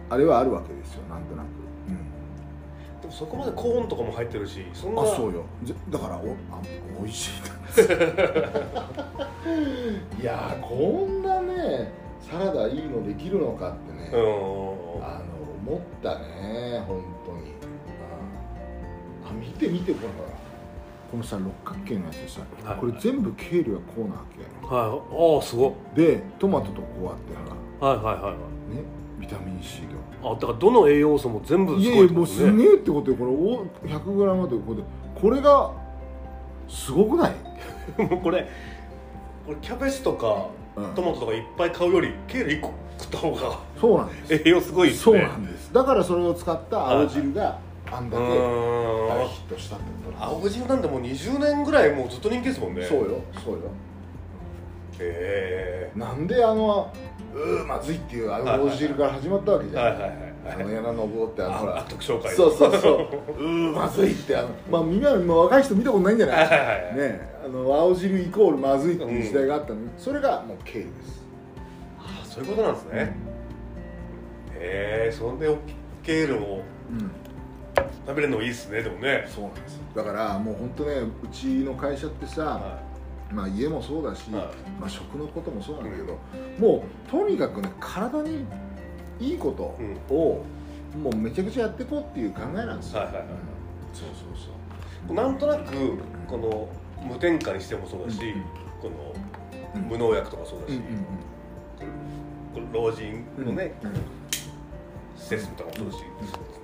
[0.10, 1.46] あれはあるわけですよなんとなく、
[3.02, 5.44] でもそこまでコーンとかも入ってるしそんなあそうよ。
[5.64, 6.22] ぜだからおあ
[7.02, 7.32] 美味しい
[10.22, 14.20] いやーこんなねサラダいいのできるのかってね、うん。
[15.04, 15.26] あの
[15.68, 17.46] 思ったね本当に、うん
[19.28, 20.08] あ見て見てこれ。
[20.10, 20.35] ほら
[21.12, 22.80] このさ六角形のやつさ、はい。
[22.80, 25.36] これ全部ケールはこうなわけはい。
[25.36, 28.76] ああすごいでトマトとこうあってはいはいはいはい。
[28.76, 28.84] ね
[29.20, 29.82] ビタミン C
[30.22, 33.18] とあだからどの栄養素も全部すいやいやもうごいってことすげえってことよ。
[33.18, 34.84] これお 100g とこれで。
[35.22, 35.72] これが
[36.68, 37.34] すごくない、
[38.02, 38.48] もうこれ
[39.46, 40.94] これキャベツとかうん。
[40.96, 44.34] トマトとかいっぱい買うよりケール1個食った方がそうなんです。
[44.48, 45.72] 栄養すごいですそうねなんです。
[45.72, 47.60] だからそれを使った青汁が
[47.98, 52.86] あんだうけ大ヒットしたってことなん青汁なんてもう20年ぐらいもうずっと人気ですもんね。
[52.86, 53.60] そうよそうよ。
[55.00, 56.92] へなんであの
[57.34, 60.20] うーまずいっていう青汁から始まったわけじゃん、いはいはいはい。
[60.48, 63.34] あの柳の棒ってあのほあら特紹介そうそうそう。
[63.44, 66.96] うーまずいってあのまあみんな若い人見たことないんじゃない？
[66.96, 71.24] ねあの青汁イコールまずいっていう時代があったのに、それがもうケールです。
[72.00, 73.18] あそういうことなんですね。
[74.58, 75.54] へえそんで
[76.04, 77.12] ケールをうん
[77.76, 79.28] 食べれるのいいですねでもね。
[79.28, 82.80] そうなんですだからもう本当ねうちの会社ってさ、は
[83.32, 84.46] まあ家もそうだし、はい。
[84.80, 86.18] まあ食のこともそうなんだけど、
[86.60, 88.46] もうとにかくね体に
[89.20, 90.16] いいことうん。
[90.16, 90.44] を、
[91.02, 93.36] もうめちゃくちゃやっていこうっていう考えなんですよ、はいはいはいうん
[93.94, 94.46] そうそう
[95.08, 95.14] そう。
[95.14, 95.98] いなんとなく
[96.28, 96.70] この
[97.08, 98.42] 無添加にしてもそうだし、うん
[98.82, 99.14] この
[99.76, 99.82] うん。
[99.90, 101.06] 無農薬とかそうだし、うんうん
[102.54, 103.92] この老人うんのね、うん
[105.18, 105.98] 施設とかもそうだし、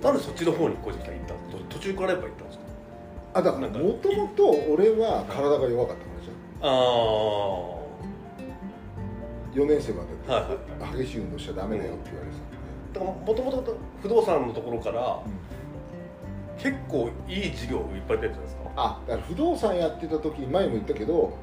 [0.02, 1.64] なんでそっちの方に小泉さん行ったんですか？
[1.70, 2.64] 途中からやっぱ行ったんですか？
[3.34, 6.68] あだからもともと俺は体が弱かったからじゃんあ
[9.54, 10.42] 4年生まで、はい
[10.92, 12.36] は激しい運動しちゃダメだよって言われて
[12.92, 15.20] ただからもともと不動産のところから
[16.58, 18.62] 結構いい事業いっぱい出てたんですか？
[18.76, 21.36] あだから不動産やってた時に前も言ったけど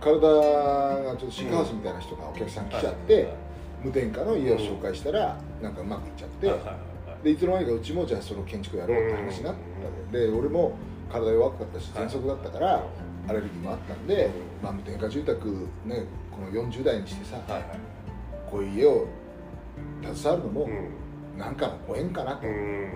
[0.00, 3.32] 体がちょっとシェイクハウスみたいな人がお客さん来ちゃって、
[3.82, 6.48] 無添加の家を紹介したら、なんかうまくいっちゃって、
[7.26, 9.58] でいつの間にかうちもじゃあその建築やろうって話になった
[10.06, 10.78] ので俺も
[11.10, 12.84] 体弱かったし喘息だったから、
[13.28, 14.30] アレルギーもあったんで、
[14.62, 17.78] まあ、無添加住宅ねこの40代にしてさ、はいはい。
[18.48, 19.08] こういう家を
[20.14, 20.88] 携わるのもうん。
[21.36, 22.92] 何かのご縁かなと、うん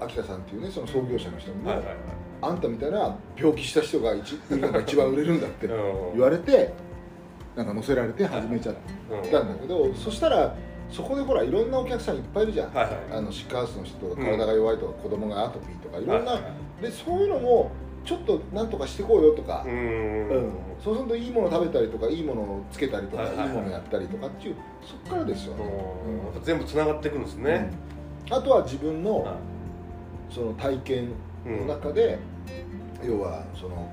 [0.00, 1.96] 秋田さんっていうねその創業者の人にも、はいはいはい。
[2.40, 6.72] あんたみたいな病気した人が一が一番売れるんだってうん言われて
[7.54, 8.76] なんか乗せられて始めちゃっ
[9.10, 10.56] うんたんだけど、そしたら
[10.92, 12.96] そこでほらいろんなお客さんいっぱいいるじゃん、はいはい。
[13.12, 14.26] あのシックハウスの人とかうん。
[14.26, 16.48] 体が弱いとか子供がアトピーとかいろんな、はいは
[16.80, 16.82] い。
[16.82, 17.72] でそういうのも
[18.04, 19.64] ちょっとなんとかしてこうよとか。
[19.66, 20.28] う、ん。
[20.28, 20.52] うん。
[20.84, 23.46] そうするといいもの食べたりとかいいものをつけたりとか、いはいはい。
[23.46, 25.64] はいいものやったりとかっていうそっからですよね、
[26.34, 26.42] うん。
[26.42, 27.70] 全部つながっていくんですね、
[28.28, 28.34] うん。
[28.34, 29.36] あとは自分のは
[30.28, 31.08] その体験い
[31.48, 32.18] の中で、
[33.02, 33.88] 要はその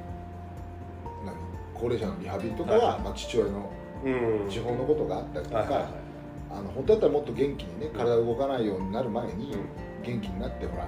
[1.24, 1.36] 何
[1.74, 3.02] 高齢者のリハビリとかは、はい。
[3.02, 3.72] まあ、父親の
[4.04, 4.10] う
[4.48, 4.50] ん。
[4.50, 6.09] 地方のことがあったりとか、はいはいはい
[6.52, 9.90] あの本当だったらもっと元気にね体が動かないようになる前にうん。
[10.02, 10.88] 元気になってほら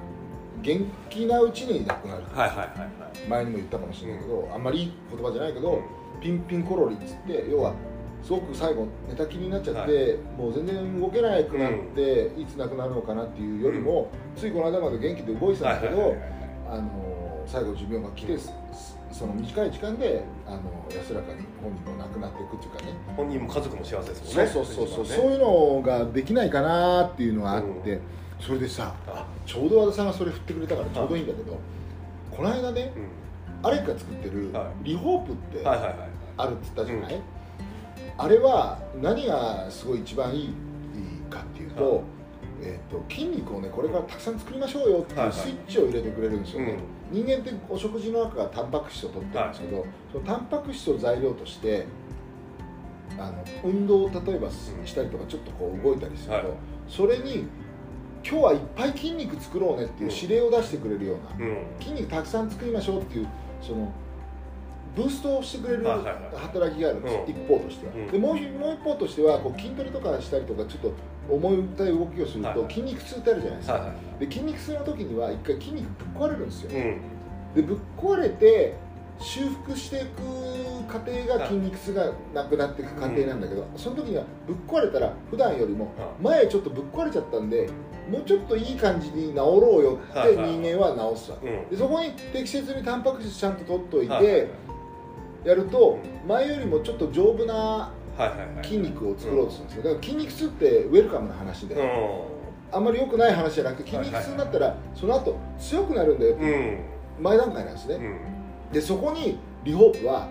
[0.61, 2.23] 元気なうちに亡くなる。
[2.23, 3.27] はいはいはいはい。
[3.27, 5.81] 前にも言ったかもしれないけど、あんまりいい言葉じゃないけど、
[6.21, 7.73] ピンピンコロリっつって要は
[8.21, 16.41] すごく最後寝たきりになっちゃって、はもう全然動けなくなって、いつ亡くなるのかなっていうよりも、ついこの間まで元気で動いてたんだけど、はいはいはいはい
[16.71, 18.51] あの最後寿命が来て、そ
[19.11, 20.59] その短い時間であの
[20.89, 22.93] 安らかに本人も亡くなっていくっていうかね。
[23.15, 24.51] 本人も家族も幸せですもんね。
[24.51, 27.99] そうそうそうそう、ねそういうのができないかなっていうのがあって、
[28.39, 29.25] それでさあ。
[29.45, 31.57] ちょうど和田さんがそれ振ってくれたからちょうどいいんだけど、
[32.35, 32.93] この間ね
[33.63, 36.09] うアレ作ってるはリホープってんはいはいはい。
[36.37, 37.21] あるって言ったじゃない、
[38.17, 40.53] あれは何がすごい一番いい
[41.29, 42.01] かっていうと,、はい。
[42.63, 45.37] えー、と筋肉をねこれからたくさん作りましょうよってはいはい。
[45.37, 51.85] いうスイッチを入れてくれるんですよね、うん人間ってお食事の中からタンパク質を取ってるんですけど、そのタンパク質を材料として
[53.19, 56.45] あの運動を例えばしたりとかちょっとこう動いたりすると、はい。
[56.87, 57.47] それに
[58.25, 61.57] 今日はいっぱい筋肉作ろうねっていう指令を出してくれるような、うん。
[61.79, 63.27] 筋肉たくさん作りましょうっていう
[63.61, 63.91] その
[64.95, 66.15] ブーストをしてくれるはいはいはい。
[66.35, 67.31] 働きがあるんですよ、うん。
[67.31, 68.07] 一方としては、うん。
[68.07, 70.93] でもう一もう一方としてはこう筋トレとかしたりとかちょっと
[71.29, 74.25] 重いたい動きをすると筋肉痛ってあるじゃないですか、はいはい。
[74.25, 77.01] で筋肉痛の時には一回筋肉ぶっ壊れるんですよ、うん。
[77.55, 78.75] でぶっ壊れて
[79.19, 80.21] 修復していく
[80.91, 87.69] 過程が筋肉痛がなくなっていく過程なんだけど、その時にはぶっ壊れたら普段よりも前ちょっとぶっ壊れちゃったんで
[88.09, 91.37] もうちょっといい感じに治ろうよって人間は治すわ
[91.69, 94.49] でそこに適切にタンパク質ちゃんと取っといはいはいて
[95.45, 95.97] やると
[96.27, 97.91] 前よりもちょっと丈夫な
[98.63, 101.75] 筋肉を作ろうとするんですよだから筋肉痛ってウェルカムな話で、
[102.71, 107.23] あんまり良くない話じゃなくて筋肉痛になったらその後強くなるんだよっていうん。
[107.23, 108.73] 前段階なんですね、うん。
[108.73, 110.27] でそこにリホープは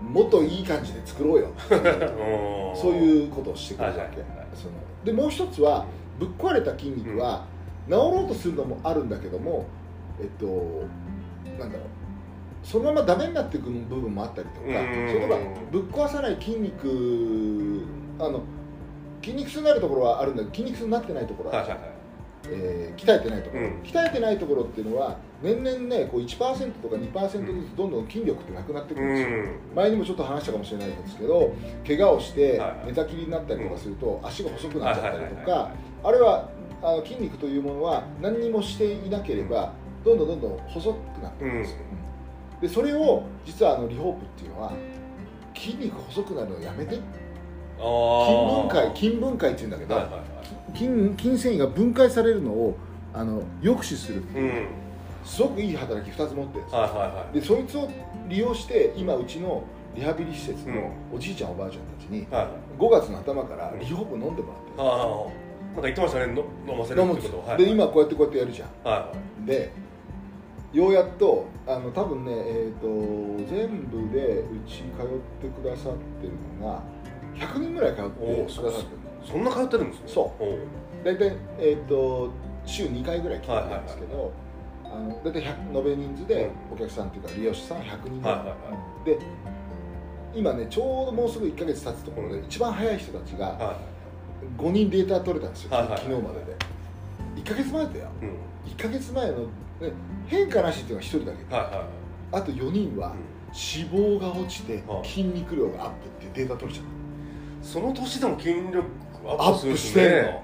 [0.00, 1.48] もっといい感じで作ろうよ。
[2.74, 4.16] そうういうことをしてくれるわけ、
[4.54, 4.72] その
[5.04, 5.84] でもう一つは
[6.18, 7.44] ぶっ壊れた筋肉は
[7.86, 9.66] 治ろうとするのもあるんだけども
[10.20, 10.46] えっと
[11.58, 12.01] なんだろう
[12.62, 15.08] そのままダメになっていく部分もあったりとかうん。
[15.08, 15.40] それとか
[15.70, 17.84] ぶっ壊さない筋肉
[18.18, 18.42] あの
[19.22, 21.66] 筋肉痛になるところはあるんだけど筋肉痛になってないところはある。
[21.66, 22.02] じゃんはいはいはい。
[22.48, 23.80] えー鍛えてないところ、うん。
[23.82, 27.38] 鍛えてないところっていうのは年々ねこう1%とか2%ず
[27.68, 29.38] つどんどん筋力ってなくなってくるんですよ、
[29.74, 31.52] 前にもちょっと話したかもしれないですけど
[31.86, 35.70] 怪我をして寝たきりになったりとかすると足が細くなっちゃったりとか
[36.04, 36.48] あれは
[36.82, 39.72] あの筋肉というものは何にもしていなければ
[40.04, 41.78] どんどんどんどん細くなっていくんですよ、
[42.62, 44.72] でそれを実はあのリホープっていうのは
[45.54, 46.94] 筋肉細くなるのやめて。
[46.94, 47.00] 筋
[47.82, 50.78] 分解筋分解っていうんだけど、はいはいはい。
[50.78, 52.76] 筋筋繊維が分解されるのを
[53.12, 54.22] あの抑止する。
[54.22, 54.66] ってういうん。
[55.24, 56.72] すごくいい働き2つ持ってるんです。
[56.72, 57.40] よはいはいはい。
[57.40, 57.90] でそいつを
[58.28, 59.64] 利用して今うちの
[59.96, 62.80] リハビリ施設のおじいちゃんおばあちゃんたちにはい。
[62.80, 66.32] 5月の頭からリホープ飲んでもらってああなんか言ってましたね。
[66.32, 67.54] の飲ませるってことは。
[67.56, 68.68] いで今こうやってこうやってやるじゃん。
[68.88, 69.12] はいは
[69.44, 69.72] で
[70.72, 72.86] ようやっとあの多分ねえっ、と
[73.48, 76.82] 全部でうち通ってくださってるのが
[77.34, 79.02] 100人ぐらい通ってくださってる。
[79.24, 80.04] そんな通ってるんですね。
[80.06, 81.04] そう。
[81.04, 82.30] 大体、えー、と
[82.64, 84.32] 週2回ぐらい来てるんですけど、
[84.84, 88.54] あの大体100延べ人数でお客さんというか利用者さん100人ぐらい、はいはいは
[89.04, 89.18] で
[90.34, 93.78] 今ねちょうどもうすぐ1か月経つところで一番早い人たちがは
[94.56, 96.00] 5人データ取れたんですよ、はいはいはい。
[96.00, 96.56] 昨日までで。
[97.36, 98.08] 1か月前だよ。
[98.22, 98.72] いうん。
[98.72, 99.44] 1か月前の、ね、
[100.26, 101.54] 変化なしっていうのが1人だけ。
[101.54, 101.86] はいは
[102.32, 103.14] あと4人は
[103.48, 105.08] 脂肪が落ちてはい。
[105.08, 106.86] 筋肉量がアップっていうデータ取れちゃう。
[106.86, 108.84] いその年でも筋力
[109.26, 110.32] アアッップしてんの。
[110.32, 110.42] ね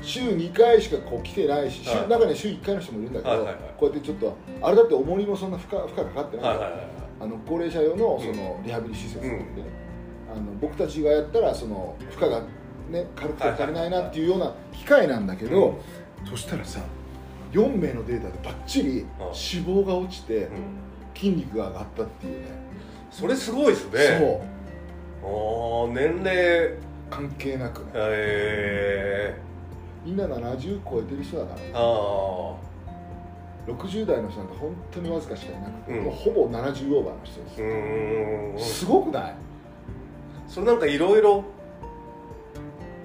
[0.00, 1.96] 週2回しかこう来てないし、はい。
[2.02, 3.56] 週中には週1回の人もいるんだけど、はいはいはい。
[3.78, 9.54] こうやってちょっとあれだって重りもそんな負荷負荷かかってないから、はいはいはいあの高齢者用のそのリハビリ施設なん。
[9.54, 9.62] で、
[10.28, 12.42] あの僕たちがやったらその負荷が
[12.90, 15.78] ね軽くて足りないなっていうような機械なんだけど、
[16.28, 16.80] そしたらさ
[17.52, 19.34] 4名のデータでばっちりあ脂
[19.64, 20.48] 肪が落ちてうん。
[21.14, 22.48] 筋肉が上がったっていうね、
[23.10, 24.42] それすごいですね。
[25.22, 25.86] そう。
[25.86, 26.74] ああ年齢
[27.10, 27.90] 関係なくね。
[27.94, 29.38] え。
[30.04, 32.56] みんな70超えてる人だからー、あ
[33.68, 36.04] 60代の人なんか本当にわずかしかいなくて、うん。
[36.04, 37.40] もうほぼ70オーバーの人
[38.56, 38.78] です。
[38.80, 39.34] すごくない？
[40.48, 41.44] それなんかいろいろ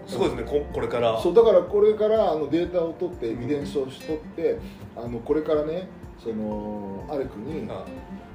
[0.07, 1.19] すごいですねここれから。
[1.21, 4.57] そうだからこれからあのデータを取ってエビデンスを取って
[4.95, 5.87] あのこれからね
[6.17, 7.85] そのアレクにあ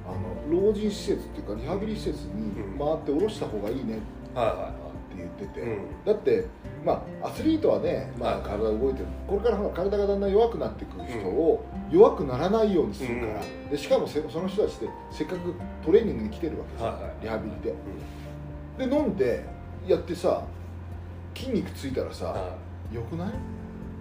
[0.05, 2.77] あの老人施設っていうかリハビリ施設にうん。
[2.77, 6.45] 回って下ろした方がいいねって言ってて、だって
[6.83, 8.43] まあアスリートはね、まあ、はい。
[8.43, 9.05] 体が動いてる。
[9.27, 13.69] これから体がだんだん弱くなってくる人を弱くならないようにするから、うん。
[13.69, 15.53] でしかもせその人たちってせっかく
[15.85, 17.51] トレーニングに来てるわけですよ、リハビ
[18.77, 18.87] リで。
[18.89, 19.45] で飲んで
[19.87, 20.43] やってさ
[21.35, 22.55] 筋肉ついたらさ、は
[22.91, 23.29] よくない？
[23.29, 23.31] い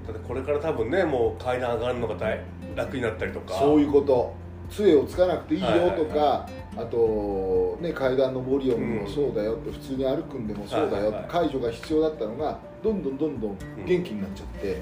[0.06, 2.40] だってこれから多分ねもう階段上がるのが大
[2.74, 3.54] 楽になったりとか。
[3.54, 4.34] そういうこと。
[4.70, 11.28] 杖をつかなくていいよとか、あと、ね、階段上り下りもそうだよって、普通に歩くんでもそうだよって、はいはいはい。
[11.28, 14.80] 介助が必要だったのがどんどんどんどん元気になっちゃって、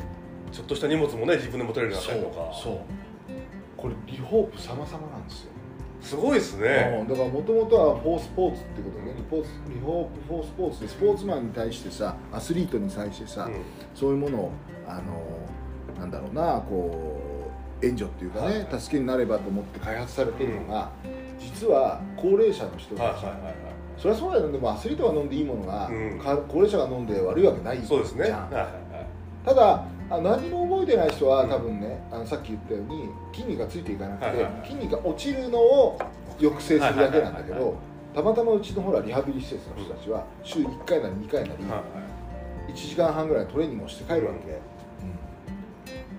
[0.52, 2.52] ちょっとした荷物もね自分で持てるようになったりとか。
[2.62, 2.78] そう
[3.76, 5.50] これリホープ様々なんですよ、
[6.00, 6.98] すごいですね。
[7.00, 9.14] うんだからもともとはフォースポーツってことでね。
[9.16, 13.54] リポーツリホープフォースポーツでスポーツマンに対してさアスリートに対してさ、うん。
[13.94, 14.52] そういうものを
[14.86, 17.20] あのなんだろうなこ
[17.82, 18.80] う援助っていうかね、はいはい。
[18.80, 20.90] 助けになればと思って開発されてるのが、
[21.38, 23.54] 実は高齢者の人たち、はいはいはいはい。
[23.96, 24.52] それはそうだよね。
[24.52, 25.90] でもアスリートが飲んでいいものが、
[26.48, 27.88] 高齢者が飲んで悪いわけないじゃん。
[27.88, 28.22] そうですね。
[28.22, 28.66] はいはいはい。
[29.44, 35.98] ただあ何も覚えてない人は多分ね、あのさっき言ったように筋肉がついていかなくて、筋肉が落ちるのを
[36.38, 37.76] 抑制するだけなんだけど
[38.14, 41.84] たまたまうちのほらリハビリ施設の人たちは週1回なり2回なり、はいは
[42.68, 42.72] い。
[42.72, 44.58] 1時間半ぐらいトレーニングをして帰るわけ、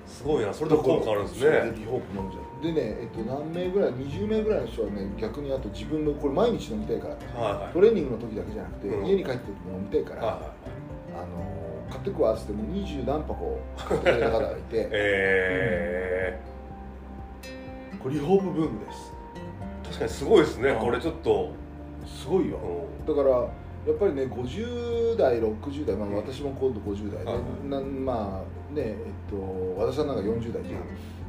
[0.05, 0.53] すごいな。
[0.53, 1.73] それで効果あるんですね。
[1.75, 2.63] リホープ飲んじゃう。
[2.63, 7.73] でね、えっと、何名ぐらい20名ぐらいの人はね逆にあと自分のこれ毎日飲みたいからはいはい。
[7.73, 9.07] トレーニングの時だけじゃなくて、うん。
[9.07, 10.51] 家に帰って飲みたいから、はいはいはい。
[11.23, 11.60] あの
[11.91, 14.87] 買ってくわっつっても二十何箱買ってくれた方がいて。
[14.91, 16.41] え
[18.01, 19.13] これリホープブームです。
[19.83, 20.69] ー、確かにすごいですね。
[20.69, 20.79] うん。
[20.79, 21.51] これちょっと。
[22.05, 22.57] すごいよ。
[22.57, 23.15] うん。
[23.15, 23.47] だからや
[23.91, 26.15] っぱりね50代60代、まあ、うん。
[26.15, 27.69] 私も今度50代で、はい。
[27.69, 30.77] なんまあねえっと和田さんなんか40代じゃ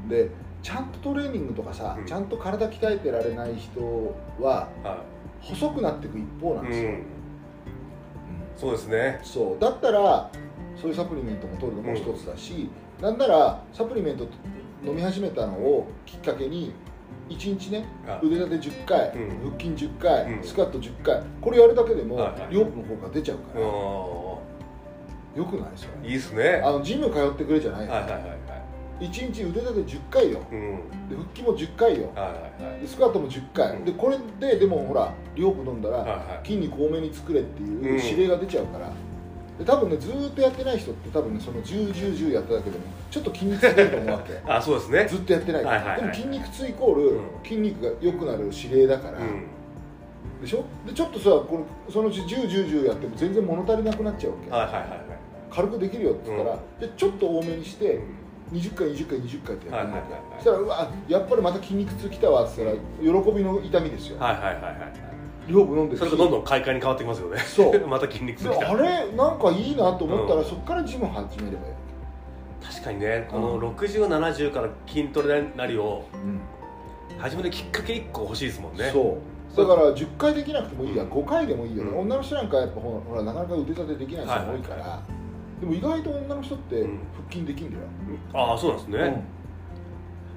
[0.07, 0.31] ん、で
[0.63, 2.07] ちゃんとトレーニングとかさ、うん。
[2.07, 3.81] ちゃんと体鍛えてられない人
[4.41, 5.03] はは
[5.41, 7.03] 細くなっていく一方なんい、ですよ、うん、うん。
[8.57, 9.21] そうですね。
[9.23, 9.61] そう。
[9.61, 10.31] だったら
[10.83, 12.69] そういうサプリメントも取るのも一つだし、
[13.01, 14.27] なんならサプリメント
[14.85, 16.73] 飲み始めたのをきっかけに
[17.29, 18.19] 1日ねあ。
[18.21, 19.51] 腕立て10回、うん。
[19.51, 20.43] 腹筋10回、うん。
[20.43, 22.51] スクワット10回これやるだけでも、はいはい。
[22.51, 26.09] リホープの効果が出ちゃうから、うよくないそれ。
[26.09, 26.61] んいいですね。
[26.65, 29.07] あのジム通ってくれじゃないよ、はいはいはいはい。
[29.07, 30.41] 1日腕立て10回よ。
[30.51, 30.61] うん。
[31.09, 32.11] で腹筋も10回よ。
[32.17, 32.31] はいは
[32.69, 32.81] いはい。
[32.81, 33.85] でスクワットも10回、うん。
[33.85, 38.05] でこれででもほらリホープ飲んだら、筋肉多めに作れっていううん。
[38.05, 38.91] 指令が出ちゃうから、
[39.59, 44.41] で多分ねずーっとやってない人って多分ねその101010やっただけでもちょっと筋肉ついてると思うわけ。
[44.51, 45.07] あそうですね。
[45.09, 45.63] ずっとやってない。
[45.63, 46.01] から、はいはいはい。
[46.01, 47.21] でも筋肉痛イコールうん。
[47.45, 49.45] 筋肉が良くなる指令だから、うん。
[50.43, 50.65] でしょ？
[50.87, 54.99] でちょっとさこれそのうち101010やっても全然物足りなくなっちゃうわけ、はいはいはいはい。
[55.51, 58.59] 軽くできるよって言ったら、でちょっと多めにしてうん。
[58.59, 60.21] 20回20回20回ってやってみなきゃ、はいはいはいはい。
[60.39, 65.02] そしたらうわやっぱりまた筋肉痛きたわって言ったら喜びの痛みですよ、はいはいはいはい
[65.47, 67.39] リホープ飲んでるそれがどんどん快感に変わってきますよね。
[67.39, 67.81] そう。
[67.89, 70.45] また筋肉痛できたあれなんかいいなと思ったら、うん。
[70.45, 71.73] そこからジム始めればいい、
[72.63, 76.41] 確かにねこうの6070から筋トレなりをうん。
[77.19, 78.91] 始めるきっかけ1個欲しいですもんね。
[78.93, 79.33] そう。
[79.57, 82.01] だから10回できなくてもいいや、うん5回でもいいよね、うん。
[82.01, 85.03] 女の人なんかやっぱほらなかなか腕立てできない人も多いから、は
[85.61, 87.01] でも意外と女の人ってうん。
[87.29, 87.83] 腹筋できんだよ、
[88.33, 89.25] ああそうなんですね、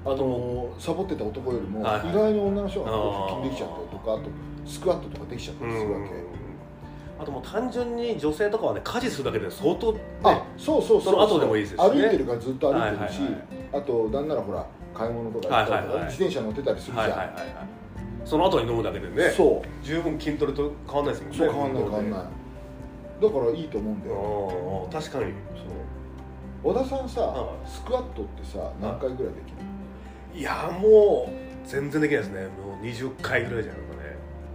[0.04, 0.12] うん。
[0.12, 4.22] あのサボってた男よりも意外に女の人が腹筋できちゃったりとかあと
[4.66, 6.10] スクワットとかできちゃったうりするわけ、ん
[7.18, 10.00] あともう単純に女性とかはね家事するだけで相当ね。
[10.22, 11.88] あそうそうそうその後でもいいですしね。
[11.88, 13.20] 歩いてるからずっと歩いてるし、
[13.72, 17.46] あとなんならほら買い物とか自転車乗ってたりするじゃん、はいはいはいはい。
[18.24, 19.84] その後に飲むだけでねそう。
[19.84, 21.38] 十分筋トレと変わんないですもんね。
[21.38, 22.20] そう変わんない変わんない。
[23.22, 24.88] だからいいと思うんだよ。
[24.92, 25.24] 確かに。
[25.24, 26.74] そう。
[26.74, 32.42] 和田さんさ、はスクワットってさ何回ぐらいできるいやもう全然できないですね。
[32.42, 33.80] もう20回ぐらいじゃない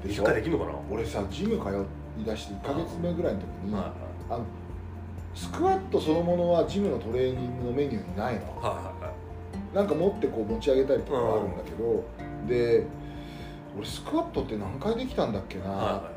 [0.10, 0.78] しょ？20回できるのかな？
[0.90, 1.86] 俺さジム通
[2.22, 3.94] い出して1か月目ぐらいの時に、は
[4.30, 4.46] あの
[5.34, 8.42] スクワットそのものはジムのトレーニングのメニューにないの。
[8.42, 9.76] いはいはいはい。
[9.76, 12.04] なんか持ってこう持ち上げたりとかはあるんだけど、
[12.48, 12.86] で
[13.78, 16.12] 俺スクワットって何回できたんだっけな、は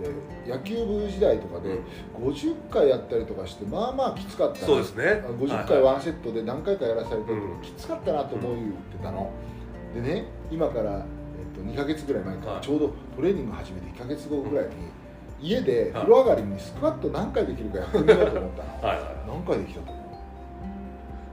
[0.00, 0.02] っ
[0.44, 1.78] て野球部時代とかで
[2.18, 4.66] 50回やったりとかしてまあまあきつかったな。
[4.66, 5.04] そうですね。
[5.38, 7.60] 50回ワンセットで何回かやらされて、うん。
[7.60, 9.30] きつかったなと思う言ってたの、
[9.94, 11.04] でね今から、
[11.52, 12.62] と、2か月ぐらい前からはい。
[12.62, 14.72] ちょうどトレーニング始めて1か月後ぐらいに、
[15.40, 15.92] 家ではい。
[15.92, 18.88] 風呂上がりにスクワット何回できるかやってみようと思ったの。
[18.88, 19.06] はいはい。
[19.26, 20.02] 何回できたと思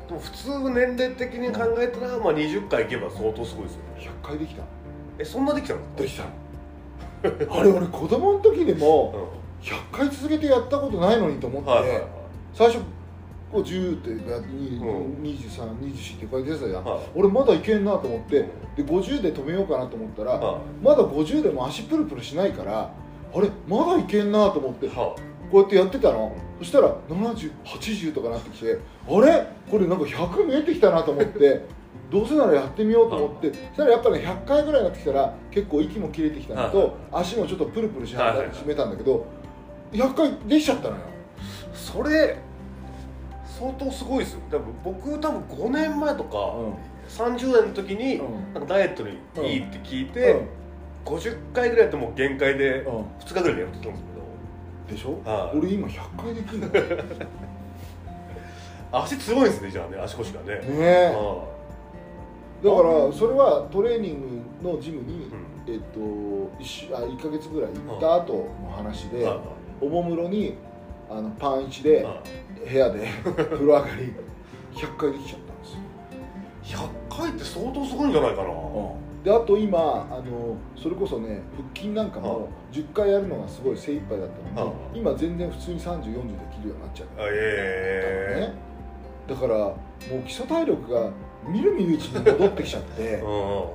[0.10, 4.12] でも普通年齢的に考えたら、まあ、20回いけば相当すごいですよね。
[4.24, 4.64] う100回できた。
[5.20, 6.24] えそんなできたんできた。
[6.24, 9.30] のあれ俺子供の時でも
[9.62, 12.04] う100回続けてやったことないのにと思って、んはいはいはい。
[12.56, 12.80] 最初
[13.52, 17.00] こう10ってやってうん2324って書いてたじゃん、はい。
[17.16, 18.42] 俺まだいけんなと思って
[18.78, 22.92] で50で止めようかなと思ったら、はまだ50でも足プルプルしないから
[23.34, 24.90] あれまだいけんなと思ってい。
[24.90, 25.16] は
[25.52, 26.36] こうやってやってたの。
[26.60, 28.78] そしたら7080とかなってきて
[29.08, 29.48] あれ？
[29.72, 31.66] これなんか100見えてきたなと思って
[32.12, 36.72] どうせならやってみようと思ってそしたらやっぱね100回ぐらいになってきたら結構息も切れてきたのはい。
[36.72, 39.26] と足もちょっとプルプルし始めたんだけど
[39.94, 41.02] 100回できちゃったのよ。
[41.74, 42.38] それ
[43.60, 44.40] 相当すごいですよ。
[44.50, 46.56] 多分僕多分5年前とか、
[47.10, 48.54] 30代の時に、うん。
[48.54, 50.44] なんかダイエットにいいって聞いて、
[51.04, 52.96] 50回ぐらいやってもう限界でうん。
[52.98, 54.04] うん2日ぐらいでやってたんです
[54.88, 55.58] けでしょ、はい。
[55.58, 56.68] 俺今100回できるの？
[56.68, 57.28] ね
[58.92, 60.02] ど足強いんですねじゃあね。
[60.02, 60.62] 足腰がね。
[60.64, 61.14] え。
[61.14, 61.48] は
[62.64, 65.74] だからそれはトレーニングのジムに、うん。
[65.74, 66.00] えっと
[66.60, 68.34] 1, 週あ1ヶ月ぐらい行った後
[68.64, 69.28] の話で、
[69.80, 70.56] おもむろに
[71.10, 74.14] あのパン1ではい部屋で 風呂上がり
[74.74, 76.74] 100回できちゃったんです。
[76.74, 78.50] よ、100回って相当すごいんじゃないかな、
[79.24, 81.42] であと今あのそれこそね
[81.74, 86.10] 腹筋なんかも10回やるのがすごい精一杯だったのに、は今全然普通に3040で
[86.56, 87.08] きるようになっちゃう。
[87.18, 88.50] あえ。
[88.52, 88.54] ね。
[89.28, 89.76] だからも
[90.20, 91.12] う基礎体力が
[91.48, 92.90] みるみるうちに戻ってきちゃって。
[93.00, 93.70] え うんうんうん。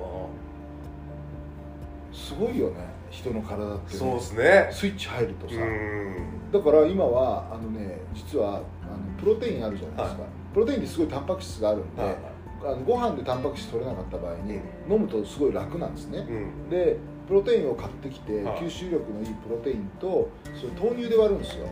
[2.13, 4.69] すごいよね人の体ってね、そうですね。
[4.71, 6.53] スイッチ入るとさ、うん。
[6.53, 8.63] だから今はあのね実は
[9.25, 12.17] プロテインあるじゃないですか、はプロテインってすごいタンパク質があるんで、はい
[12.65, 14.55] あのご飯でタンパク質取れなかった場合に
[14.89, 16.33] 飲むとすごい楽なんですね、う
[16.67, 16.71] ん。
[16.71, 16.97] で
[17.29, 18.61] プロテインを買ってきて、はい。
[18.61, 21.67] 吸収力のいいプロテインとそれ豆乳で割るんですよ。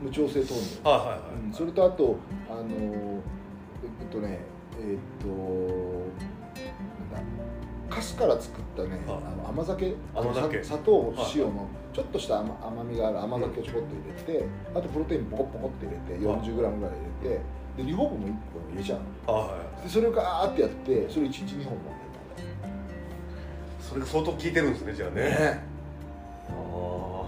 [0.00, 1.52] 無調整豆乳、はいはいはい、うん。
[1.52, 2.18] それとあと
[2.48, 4.38] あのえっとね
[4.78, 5.28] えっと
[7.12, 7.42] なんだ？
[7.88, 9.94] カスから作ったね、はいあの甘酒。
[10.14, 10.58] 甘酒。
[10.58, 13.88] さ砂糖はい塩のちょっとした甘甘みがある甘酒をちょこっと
[14.28, 16.80] 入れて、あとプロテインポコポコって入れて 40g ぐらい入
[17.22, 17.40] れて
[17.76, 19.34] でリホームも1個入れちゃうの。
[19.34, 19.82] はいはい。
[19.84, 21.98] でそれをガーってやってそれ1日2本飲んで
[23.80, 25.22] それが相当効いてるんですねじゃあね。
[25.22, 25.64] ね。
[26.50, 27.26] ああ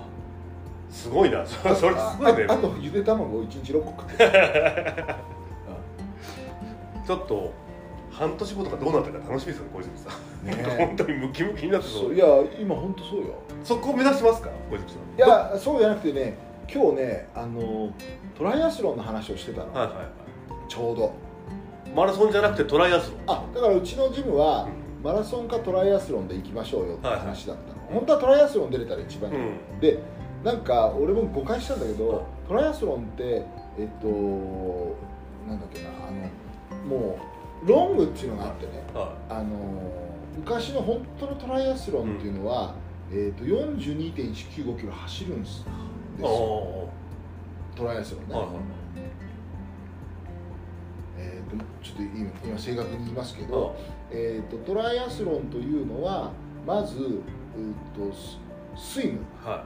[0.90, 1.46] すごいな。
[1.46, 1.92] それすごい
[2.36, 2.46] ね。
[2.48, 4.30] ああとゆで卵を1日6個てる。
[7.06, 7.52] ちょっと
[8.12, 10.54] 半年後とかどうなったか楽しみですよね小泉さん、ね。
[10.78, 12.14] 本当にムキムキになってそう。
[12.14, 12.26] いや
[12.60, 13.26] 今本当そうよ。
[13.62, 14.50] そこを目指してますか？
[14.70, 15.28] 小泉さん。
[15.28, 16.36] いやそうじゃなくてね
[16.72, 17.90] 今日ねあの
[18.36, 20.02] トライアスロンの話をしてたの、はいはいは
[20.68, 21.12] ちょうど。
[21.86, 23.36] いマラソンじゃなくてトライアスロン。
[23.36, 27.26] あだからうちのジムは、うんマラソンかトライアスロンで行きましょうよってはいはい。
[27.28, 29.80] 話だったの、本当はトライアスロン出れたら一番いい、うん。
[29.80, 29.98] で
[30.44, 33.42] なんか俺も誤解したんだけど、はいトライアスロンって
[33.78, 34.06] えっと
[35.48, 36.10] なんだっけなあ
[36.90, 37.16] のも
[37.64, 39.46] うロングっていうのがあってね、はあの
[40.36, 42.74] 昔の本当のトライアスロンっていうのは、
[43.12, 45.64] えっと42.195キロ走るんです
[46.20, 46.26] よ。
[46.28, 46.88] お
[47.76, 48.54] トライアスロンね、はいはい。
[51.18, 53.76] えーとちょっと今今正確に言いますけはど、
[54.10, 56.30] えー、とトライアスロンというのは
[56.66, 57.22] まず、うー、
[58.10, 58.38] とス
[58.76, 59.48] スイム、い。
[59.48, 59.64] は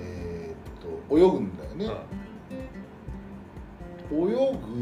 [0.00, 2.25] えー、と泳ぐんだよね、いはい
[4.10, 4.16] 泳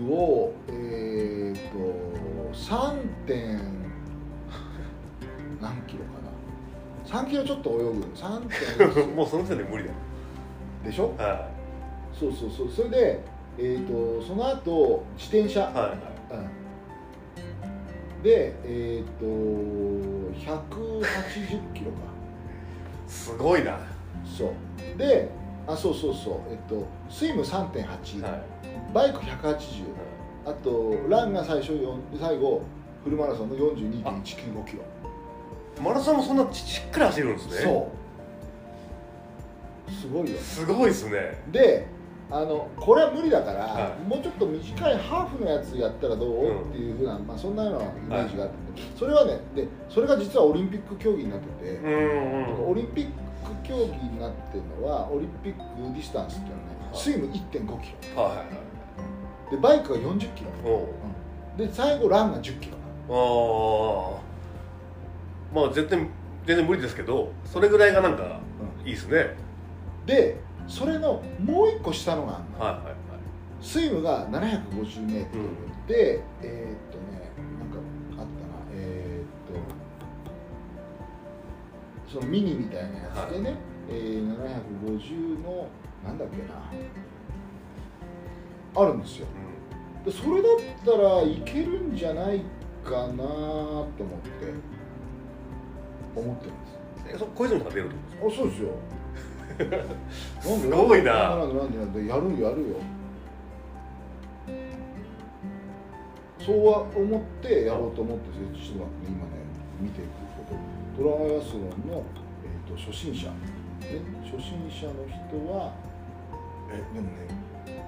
[0.07, 1.79] ぐを、えー、と
[2.53, 3.59] 3点
[5.61, 7.23] 何キロかな。
[7.25, 7.91] 3キロちょっと泳ぐ。
[8.15, 9.97] 3点 もうその時点で無理だよ。
[10.85, 11.15] でしょ？
[11.17, 11.49] は
[12.13, 12.69] そうそうそう。
[12.71, 13.21] それで、
[13.59, 15.89] えー、とその後自転車、いはいはい。
[18.17, 18.23] うん。
[18.23, 19.25] でえっ、と
[20.39, 21.97] 180キロか。
[23.07, 23.73] すごいな。
[23.73, 23.79] は
[24.25, 24.99] そう。
[24.99, 25.31] で
[25.67, 26.35] あそうそうそう。
[26.51, 28.23] えっとスイム3.8、い
[28.93, 29.85] バイク180
[30.47, 32.63] あとランが最初よ最後
[33.03, 34.83] フルマラソンの42.195キロ。
[35.83, 37.57] マラソンもそんなちしっかり走るんですね。
[37.63, 37.93] そ
[39.89, 39.93] う。
[39.93, 40.39] すごいよ。
[40.39, 41.43] すごいですね。
[41.51, 41.87] で
[42.31, 44.09] あのこれは無理だから、はい。
[44.09, 48.55] もうちょっと短いハーフのやつやったらどう、うんっていうふうな、まあ、そんなようなイメージがあって、
[48.99, 52.71] それはねでそれが実はオリンピック競技になってて、うんうん。
[52.71, 53.13] オリンピック
[53.63, 55.59] 競技になってるのはオリンピック
[55.95, 56.65] ディスタンスっていうのはね。
[56.69, 57.65] はいスイム1 5キ
[58.17, 58.23] ロ。
[58.23, 58.47] はいはいはい。
[59.51, 60.87] でバイクが4 0キロ、おう。
[61.59, 61.67] うん。
[61.67, 62.77] で最後ランが1 0キロ。
[63.11, 63.13] あ
[64.19, 64.23] あ
[65.55, 65.99] まあ絶対
[66.47, 68.41] 全然無理ですけどそれぐらいがなんか
[68.85, 69.37] いいですね、
[70.07, 72.95] でそれのもう一個下のがあるの、はいはいはい。
[73.61, 75.49] スイムが 750m で、うん。
[75.87, 75.93] えーっと
[76.99, 77.05] ね
[77.61, 77.79] なんか
[78.11, 78.27] あったな。
[78.73, 79.27] えーっ
[82.11, 83.55] とそのミニみたいなやつでね、
[83.91, 84.37] えー
[84.87, 85.69] 750の
[86.05, 86.71] なんだっけな。
[88.83, 89.27] あるんですよ。
[90.05, 90.53] でそれだっ
[90.85, 92.43] たらいけるんじゃない
[92.85, 93.95] かなと思って。
[96.17, 97.15] 思ってるんです。
[97.15, 98.71] えそ小泉さんが出るってこあそうですよ。
[100.41, 101.37] すごいな。
[101.37, 101.55] なんで？
[101.59, 101.79] なんで？
[101.79, 102.07] なんで？
[102.07, 102.77] やるよやるよ。
[106.45, 109.33] そうは思ってやろうと思ってちょっと待って今ね
[109.81, 112.05] 見ていくけどドラマヤスロンの、
[112.45, 113.35] えー、と初心者、ね、
[114.29, 115.73] 初心者の人は
[116.71, 117.13] えでもね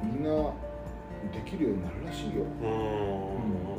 [0.02, 0.30] みんな
[1.32, 2.32] できるようになるらしいよ。
[2.34, 2.70] とうーん。
[2.70, 3.78] あの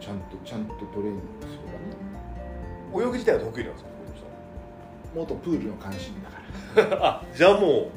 [0.00, 3.06] ちゃんとちゃんとトレーニングすればね。
[3.08, 3.90] 泳ぎ自体は得意なんですか
[5.14, 7.62] 元プールの監視員だから、 あじゃあもう。
[7.62, 7.90] はい。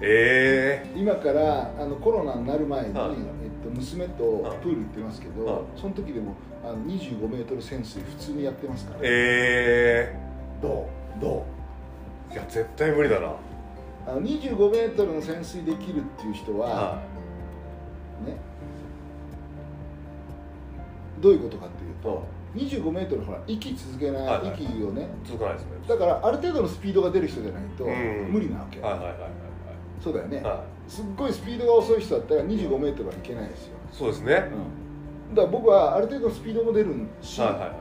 [0.00, 3.10] え今からあのコロナになる前に、はい。
[3.10, 3.16] えっ
[3.62, 5.62] と、娘とプール行ってますけど、はい。
[5.76, 10.16] その時でもあの25メートル潜水普通にやってますから、ー、え
[10.60, 11.20] どう？
[11.20, 13.28] どー、いや絶対無理だな。
[13.28, 13.30] う
[14.06, 17.02] あの25メートルの潜水できるっていう人は、は
[18.26, 18.36] ね。
[21.20, 21.94] どういうことかっていうい。
[22.02, 24.62] と25メートルほら息続けない、はいはい。
[24.64, 25.08] 息をね。
[25.24, 25.70] 続かないですね。
[25.88, 28.32] だからある程度のスピードが出る人じゃないとうん。
[28.32, 29.30] 無理なわけ、はいはいはいはい
[30.02, 34.46] そうだよね、はい、はすっごいスピードが遅い人だったら25メートルはいけないですよ、い、そうですね、はいう
[35.32, 35.34] ん。
[35.34, 37.76] だから僕はある程度のスピードも出るし、はいは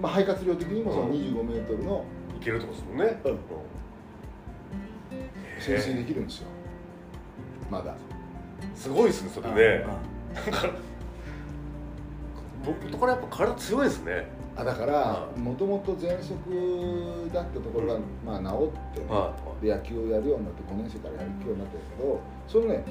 [0.00, 1.12] まあ、肺活量的にもそのうん。
[1.12, 2.04] 25メートルの
[2.34, 3.38] いいけるってことですもんね、うん
[5.60, 6.48] 潜水できるんですよ
[7.70, 7.94] まだ。
[8.74, 9.86] すごいですねそれね。
[10.34, 10.68] なんか
[12.64, 14.26] 僕とからやっぱ体強いですね。
[14.56, 18.02] あだからうもともと喘息だったところが、うん。
[18.24, 19.32] まあ、治ってね、は
[19.62, 22.84] で野球をやるようになって5年生からやるようになったけどそのね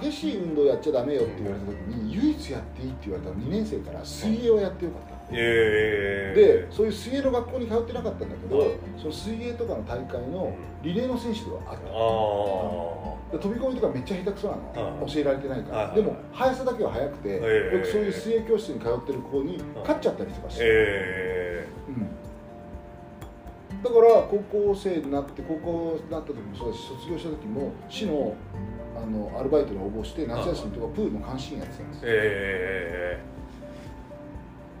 [0.00, 5.10] 激しい運動やっちゃダメよって言われた時に唯一やっていいって言われたの2年生から水泳をやってよかった。
[5.10, 5.14] い。
[5.32, 13.38] えでそういう水泳の学校に通ってなかったんだけど、はいその水泳とかの大会のリレーの選手ではあった。
[13.38, 28.34] 飛び込みとかめっちゃ下手くそなの、はい教えられてないから、はいでも速さだけは速くて、ええよくそういう水泳教室に通ってる子に勝っちゃったりとかして、えうん、だから高校生になって高校になった時もそうだし卒業した時も市の
[29.02, 33.22] あのアルバイトに応募して夏休みとかプールの監視員やってたんですー、よ、え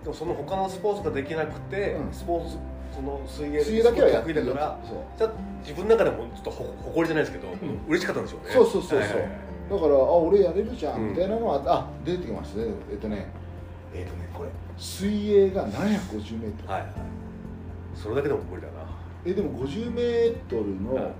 [0.02, 2.12] ー、でもその他のスポーツができなくて、うん。
[2.12, 2.58] スポーツ
[2.94, 4.78] その水泳水泳だけはやってる得意だから
[5.16, 7.56] じゃあ自分の中でもちょっとほ誇りじゃないですけど、ん。
[7.88, 8.52] 嬉しかったんでしょうね。
[8.52, 9.20] そうそうそうそう。
[9.70, 11.10] だからあ俺やれるじゃん、うん。
[11.10, 12.66] みたいなのはあ出てきましたね。
[12.90, 13.28] えっとね。
[13.94, 14.50] えっとねこれ。
[14.76, 16.90] 水泳が750メートル、はいはい。
[17.94, 18.74] それだけでも無理だな。
[19.24, 21.12] えでも50メートルの、はい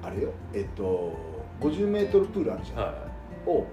[0.00, 0.30] あれよ。
[0.54, 1.12] えっと
[1.60, 3.08] 50メートルプールあるじゃん、は
[3.46, 3.66] を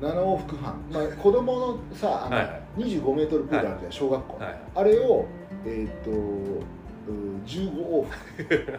[0.00, 2.62] 7往復半、まあ、子供のさあの、はいはい。
[2.78, 4.58] 25メートルプールあるじゃん、小学校、いはい。
[4.74, 5.26] あれを
[5.64, 6.14] えっとう
[7.46, 8.78] 15往復。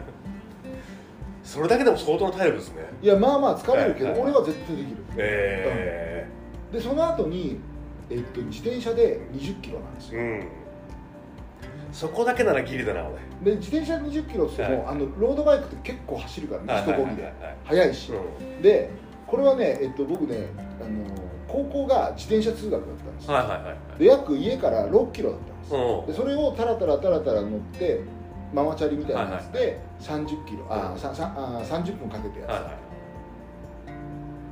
[1.42, 2.82] それだけでも相当な体力ですね。
[3.02, 4.96] いやまあまあ疲れるけど、俺は絶対できる。
[5.16, 6.28] え
[6.72, 7.58] でその後に
[8.08, 10.20] えっと自転車で20キロなんですよ。
[10.20, 10.59] えうん
[11.92, 13.02] そこだけならギリだな
[13.42, 13.52] 俺。
[13.52, 14.94] で自転車20キロっても、はい。
[14.94, 17.50] あのロードバイクって結構走るからね人混みではいはいはい。
[17.50, 18.62] はい速いし、うん。
[18.62, 18.90] で
[19.26, 20.48] これはね、えっと、僕ね
[20.80, 21.04] あの
[21.46, 23.26] 高校が自転車通学だったんです。
[23.26, 23.98] よ、はいはいはい。
[23.98, 25.74] で約家から6キロだったんです。
[25.74, 26.06] よ、うん。
[26.06, 28.00] でそれをタラタラタラタラ乗って
[28.52, 32.70] ママチャリみたいなやつで30キロ、あささあ30分かけてやつ、はいは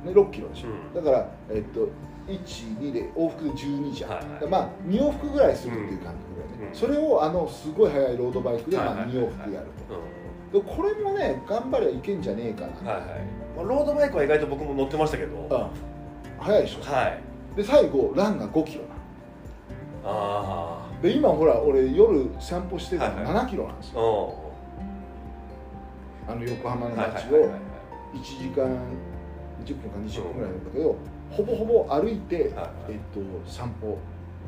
[0.03, 0.07] い。
[0.07, 0.93] ね、6キロでしょ、うん。
[0.93, 1.89] だから、えっと、
[2.27, 4.47] 12で往復で12じゃん、はいはい。
[4.47, 6.28] まあ2往復ぐらいするっていう感覚
[6.73, 9.67] それをあのすごい速いロードバイクで、まあ、はいはいはい2往復やる
[10.51, 13.05] うと、でこれもね頑張ればいけんじゃねえかな、んはいはい。
[13.55, 15.37] まあロードバイクは意外と僕も乗ってましたけど。
[15.37, 16.43] うん。
[16.43, 17.21] 速いでしょ、はい。
[17.55, 18.89] で最後ランが5キロな
[20.05, 23.45] あので今ほら俺夜散歩してるのはいはい。
[23.45, 24.35] 7キロなんですあよ、
[26.27, 26.33] うん。
[26.33, 27.59] あの横浜の街をはいはい
[28.15, 28.65] 1時間
[29.65, 30.95] 10分か20分ぐらいなんだけど、
[31.29, 32.93] ほぼほぼ歩いて、はい。
[32.93, 33.97] えっと、散歩。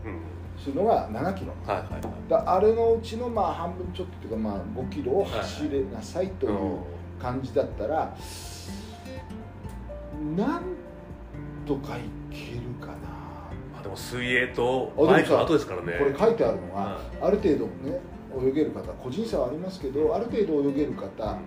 [0.06, 1.54] うんするのが7キロ。
[1.66, 2.02] はいはいはい。
[2.30, 6.80] だあれのうちのまあ半分ちょっとっていうかまあ5キロを走れなさいという
[7.20, 8.16] 感じだったら、
[10.36, 10.62] なん
[11.66, 12.94] とかいけるかな。
[13.74, 15.94] まあでも水泳とバイクの後ですからね。
[15.98, 18.00] これ書いてあるのは、ある程度ね
[18.40, 21.38] 泳げる方個人差はありますけどある程度泳げる方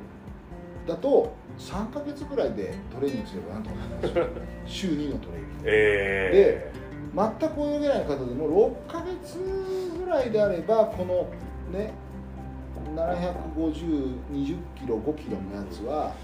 [0.87, 4.27] だと3か月ぐらいでトレーニングすればなんとかなりますよ。
[4.67, 5.63] 週2のトレーニング。
[5.67, 6.73] え
[7.15, 9.39] 全く泳げない方でも6か月
[9.99, 11.29] ぐらいであればこの
[11.77, 11.93] ね
[12.97, 16.15] 75020キロ5キロのやつは、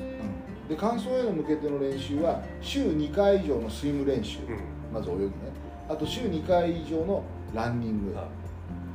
[0.00, 4.58] うん、で完走への向けての練習は週2回以上のスイム練習、うん。
[4.92, 5.30] まず泳ぎね。
[5.88, 7.22] あと週2回以上の
[7.54, 8.14] ランニング。
[8.14, 8.26] はい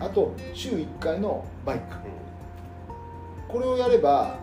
[0.01, 1.95] あと週1回のバイク。
[3.47, 4.39] これをやれば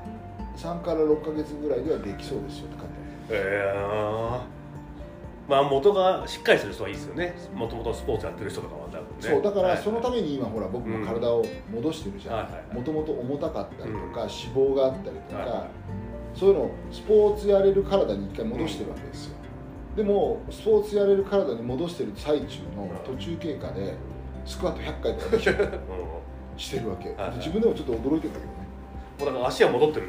[0.56, 2.84] 3から6ヶ月ぐらいではできそうですよって
[3.30, 4.57] ええ
[5.49, 7.34] まあ元がしっかりする人はいいですよね。
[7.55, 9.05] もともとスポーツやってる人とかは多分ね。
[9.18, 12.42] そうだからそのためめに今ほら僕も体を戻してるじゃ
[12.72, 12.76] ん。
[12.76, 14.28] もともと重たかったりとかうん。
[14.28, 15.46] 脂肪があったりとはい。
[15.46, 15.66] はか
[16.34, 19.36] そういうのをスポーツやれる体に一回戻してるわけですよ。
[19.96, 23.94] でもスポーツやれる体に戻してる最中の途中経過で
[24.44, 25.42] スクワット100回とか
[26.57, 27.09] してるわけ。
[27.09, 27.38] ではいはい。
[27.38, 28.59] 自分でもちょっと驚いてたけどね。
[29.22, 30.09] うだから足は戻ってる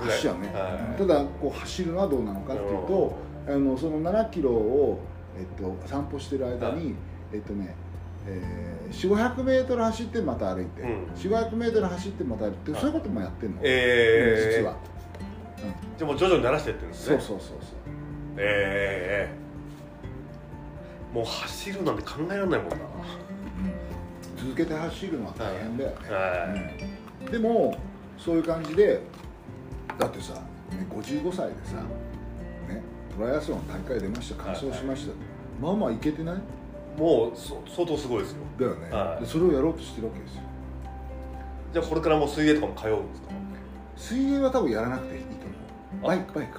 [0.00, 0.98] 足はね、はい。
[0.98, 3.12] ただこう走るのはどうなのかっていうと、
[3.46, 5.00] あのその7キロを、
[5.38, 6.94] えっと、散歩してる間に、
[7.32, 7.74] えっとね、
[8.26, 11.04] えー、4 5 0 0メートル走ってまた歩いて、うん。
[11.14, 12.80] 4 5 0 0メートル走ってまた歩いて、はい。
[12.80, 14.76] そういうこともやってるの、ええ実は、
[15.98, 17.18] じゃあもう徐々に慣らしてってるんですね。
[17.20, 17.58] そうそうそうそう。
[18.36, 19.40] ええ
[21.14, 22.76] もう走るなんて考えられないもんな。
[24.36, 26.56] 続けて走るのは大変だよね、は
[27.22, 27.26] い。
[27.26, 27.32] うん。
[27.32, 27.76] でも
[28.16, 29.00] そういう感じで
[29.98, 30.40] だってさ、ね、
[30.88, 31.82] 55歳でさ、ね、
[33.20, 35.12] トライアスロン大会出ました完走しました、
[35.60, 36.36] まあまあいけてない？
[36.98, 38.38] もうそ相当すごいですよ。
[38.58, 39.22] だよね、はい。
[39.22, 40.42] でそれをやろうとしてるわけですよ。
[41.74, 43.28] じゃあこれからもう水泳とかも通うんですか。
[43.96, 46.06] 水泳は多分やらなくていいと思う。
[46.08, 46.58] バイクバイク。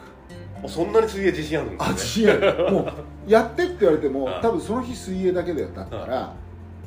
[0.61, 1.87] もうそんなに水泳自信あるんですね。
[1.89, 2.71] あ自信ある。
[2.71, 2.93] もう
[3.27, 4.41] やってって言われてもはい。
[4.41, 6.35] 多分その日水泳だけでだったら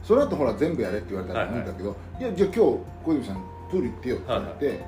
[0.05, 4.85] その後ほら全部やれって言われたらいいんだけど、いやじゃあ今日小泉さんプール行ってよって言って、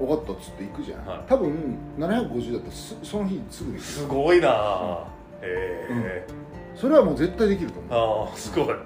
[0.00, 1.20] 分かったっつって行くじゃん、はい。
[1.28, 4.48] 多分750だったらすその日すぐできるすごいな。
[4.50, 5.06] あ
[5.42, 6.26] へえ。
[6.74, 8.28] それはもう絶対できると思う。
[8.28, 8.68] ああすごい。
[8.68, 8.76] は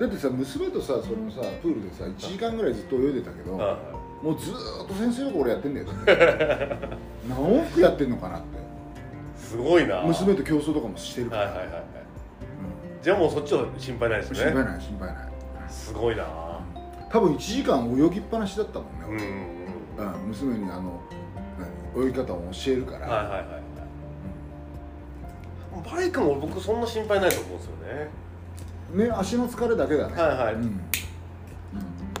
[0.00, 5.86] だってさ娘とさそのさプールでさ1時間ぐらいずっと泳いでたけど、いもうずーっと先生力俺やってんだよ。
[7.28, 8.58] 何往復やってんのかなって。
[9.36, 10.00] すごいな。
[10.02, 11.84] 娘と競争とかもしてるから、はいはいはいはい。
[13.02, 14.38] じゃあもうそっちは心配ないですね。
[14.38, 15.28] 心配ない心配ない。
[15.68, 16.24] すごいな。
[17.10, 19.24] 多分1時間泳ぎっぱなしだったもんうんね、
[19.58, 19.63] うん
[19.98, 21.00] うん娘にあの
[21.94, 23.64] 何泳ぎ方を教えるから、はいはいはいはい。
[25.94, 27.72] バイクも僕そんな心配ないと思うんですよ
[29.04, 29.06] ね。
[29.06, 30.14] ね足の疲れだけだね。
[30.14, 30.54] はいはい。
[30.54, 30.62] うん。
[30.62, 30.80] うん。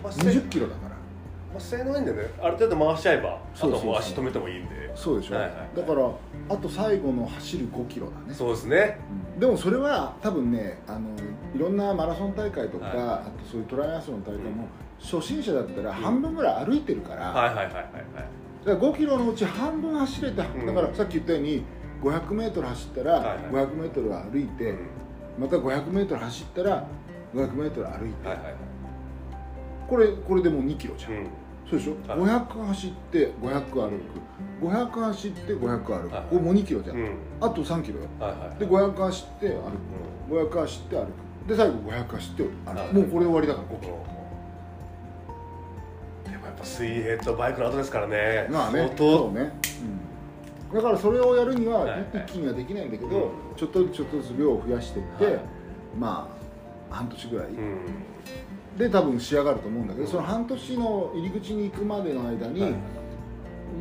[0.02, 0.94] まあ20キロだから。
[1.54, 2.30] まあ、性能いいんでね。
[2.42, 3.90] ある程度回しちゃえばあとそうそうそう。
[3.90, 4.92] はもう足止めてもいいんで。
[4.96, 5.76] そうでしょ、はいはい。
[5.76, 6.10] だから
[6.48, 8.34] あと最後の走る5キロだね。
[8.34, 8.98] そうですね。
[9.34, 9.40] うん。
[9.40, 11.08] でもそれは多分ねあの
[11.54, 12.96] いろんなマラソン大会とか、はい。
[12.98, 14.66] あとそういうトライアスロン大会も、
[15.00, 17.84] 初心者だったら半分ぐらい歩いてるから、はいはいはいはいはい。
[18.64, 20.66] だから5キロのうち半分走れた、ん。
[20.66, 21.62] だからさっき言ったように
[22.02, 23.66] 500m 走ったらはいはい。
[23.66, 24.78] 500m 歩いて、うん。
[25.38, 26.86] また 500m 走ったら
[27.34, 28.54] 500m 歩いて、はいはいはい。
[29.88, 31.26] これこれでもう2キロじゃん、うん。
[31.68, 32.20] そうでしょ、はい。
[32.20, 34.00] 500走って500歩く。
[34.62, 37.16] 500走って500歩く、はいこれもう2キロじゃん、うん。
[37.40, 38.06] あと3キロよ。
[38.18, 40.56] はいはいで500走って歩く。
[40.56, 41.08] 500走って歩く。
[41.48, 44.13] で最後500走って歩く、はいもうこれで終わりだから5キロ
[46.56, 48.48] ぱ水泳とバイクの後ですからね。
[48.50, 49.18] まあね相当。
[49.18, 49.52] そうね、
[50.70, 52.06] うん、だからそれをやるにははいはい。
[52.26, 53.56] 一気にはできないんだけど、うん。
[53.56, 55.40] ちょっとずつちょっとずつ量を増やしていって、はい。
[55.98, 56.28] ま
[56.90, 58.78] あ半年ぐらい、うん。
[58.78, 60.10] で多分仕上がると思うんだけど、うん。
[60.10, 62.74] その半年の入り口に行くまでの間に、はい。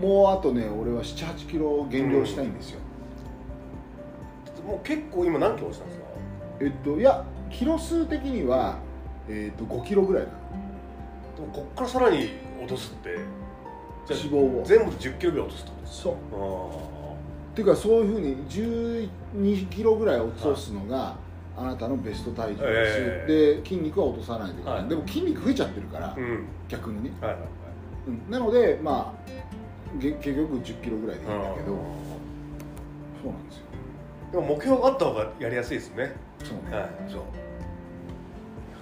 [0.02, 2.80] もうあとね俺は7 8キロ減量したいんですよ、
[4.66, 6.06] もう結構今何キロ落ちたんですか？
[6.62, 8.80] えっといやキロ数的には、
[9.30, 10.30] えっと5キロぐらいな。
[10.32, 10.38] の
[11.36, 12.30] でもこっからさらに
[12.64, 13.10] 落とすって。
[14.10, 14.64] 脂肪を。
[14.66, 16.14] 全部で10キロぐらい落とすってことそう。
[16.14, 17.14] か
[17.54, 21.16] っていうかそういうふうに12キロぐらい落とすのが、
[21.56, 23.26] あなたのベスト体重です、え
[23.62, 24.90] で筋肉は落とさないでください、はい。
[24.90, 26.46] でも筋肉増えちゃってるから、うん。
[26.68, 27.50] 逆にね、はいはいはい。
[28.08, 28.32] うん。
[28.32, 33.64] なのでまあげ結局1 0キロぐらいでいいんだけど、そうなんですよ。
[34.32, 36.16] でも目標があった方がやりやすいですね。
[36.44, 36.90] そうね、はい。
[37.08, 37.22] そう。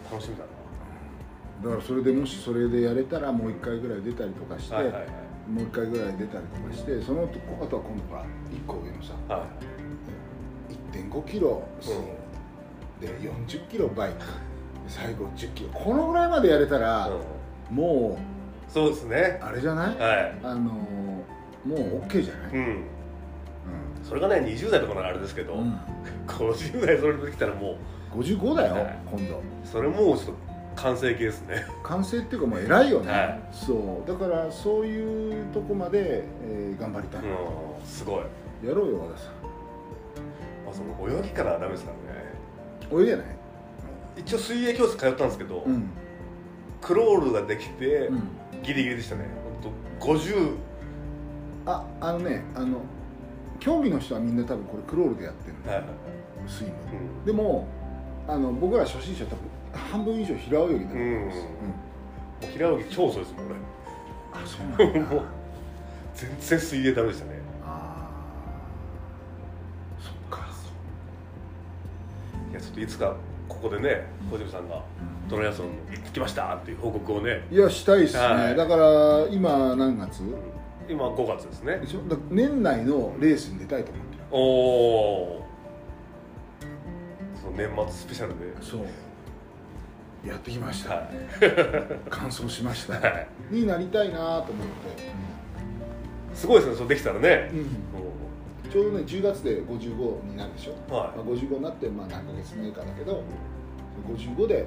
[0.10, 0.46] 楽しみだ
[1.64, 5.08] だからそれでもしそれでやれたらもう1回ぐらい出たりとかして、なはいはいはい。
[5.52, 9.46] もう1回ぐらい出たりとかしてその後あとは今度ほら1個上のさは
[10.92, 12.02] 1 5キロスイム、
[13.00, 14.20] で4 0キロバイク。
[14.20, 14.26] で
[14.88, 15.70] 最後1 0キロ。
[15.72, 17.10] このぐらいまでやれたら、
[17.70, 18.18] い、も
[18.68, 19.40] そうですね。
[19.42, 20.40] うあれじゃない、はい。
[20.44, 21.26] あのも
[21.66, 21.76] う
[22.08, 22.84] OK じゃない、うん。
[24.04, 25.80] それがね20代とかならあれですけど、うん。
[26.28, 27.78] 50代それできたらも
[28.14, 28.98] 55だよ、はい。
[29.06, 29.38] 今度。
[29.38, 31.66] うそれもうちょっと完成形ですね。
[31.84, 33.40] 完成っていうかもう偉いよね、はい。
[33.52, 34.08] そう。
[34.08, 37.28] だからそういうとこまで、えー頑張りたい、うん
[37.86, 38.68] すごい。
[38.68, 39.30] やろうよ和田さ
[40.66, 41.92] まあその泳ぎからはダメですか
[42.92, 43.02] らね。
[43.02, 43.26] ん泳いでない？
[44.18, 45.90] 一応水泳教室通ったんですけど、うん。
[46.82, 48.22] クロールができて、うん。
[48.64, 49.26] ギリギリでしたね。
[49.62, 50.56] 本当50
[51.66, 52.80] ああのねあの
[53.60, 55.82] 競技の人はみんな多分これクロールでやってるんだはい。
[55.82, 55.90] はい
[56.48, 56.72] スイム。
[57.20, 57.26] うん。
[57.26, 57.68] でも
[58.28, 59.42] あの僕ら初心者は多分
[59.74, 61.38] 半分以上平泳ぎだと思います、
[62.44, 62.50] うん。
[62.50, 63.56] 平泳ぎ超遅いですもん俺
[64.34, 65.10] あそうなんだ。
[65.16, 65.24] もう
[66.16, 67.32] 全然水泳ダメでしたね。
[67.66, 70.04] あー。
[70.04, 70.46] そっか。
[72.52, 73.16] いやちょっといつか
[73.48, 74.82] ここでね小島さんが
[75.30, 77.46] トライアスロン行ってきましたっていう報告をね。
[77.52, 78.56] いやしたいっすね、はい。
[78.56, 80.24] だから今何月？
[80.90, 81.78] 今5月ですね。
[81.78, 82.00] でしょ？
[82.30, 84.24] 年内のレースに出たいと思ってる。
[84.32, 85.46] おお
[87.56, 88.62] 年末スペシャルで。
[88.62, 88.82] そう
[90.26, 91.08] やってきました、は
[92.10, 94.52] 完走しました、い、はい、になりたいなと思って、
[96.34, 97.50] すごいですねそれできたらね。
[97.54, 97.68] うん。
[98.72, 103.22] ちょうどね10月で55になるでしょ、うんはまあ、55になってまあ何ヶ月目かだけど
[104.08, 104.66] 55で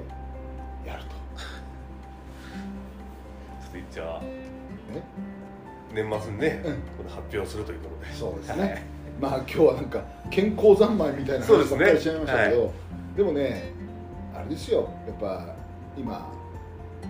[0.85, 1.15] やると。
[3.77, 5.03] いちょっとじゃあね
[5.93, 6.73] 年末にね、うん。
[6.73, 8.13] これ発表するということで。
[8.13, 8.85] そうですね、
[9.19, 12.65] まあ今日はなんか健康三昧みたいなそうですね話ばっかりしちゃいましたけど。
[12.65, 12.71] は
[13.17, 13.84] でもねあ
[14.49, 14.89] れですよ。
[15.07, 15.55] やっぱ
[15.97, 16.31] 今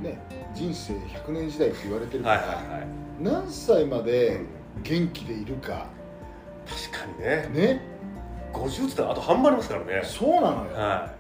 [0.02, 0.20] ね
[0.54, 2.88] 人生100年時代って言われてるから、はいはいはい。
[3.22, 4.48] 何歳まうでん
[4.84, 5.88] 元気でいるか。
[6.66, 7.50] 確かにね。
[7.54, 7.82] ね。
[8.54, 10.02] 50ってあと半分ありますからね。
[10.04, 10.74] そうなのよ。
[10.74, 11.16] はい。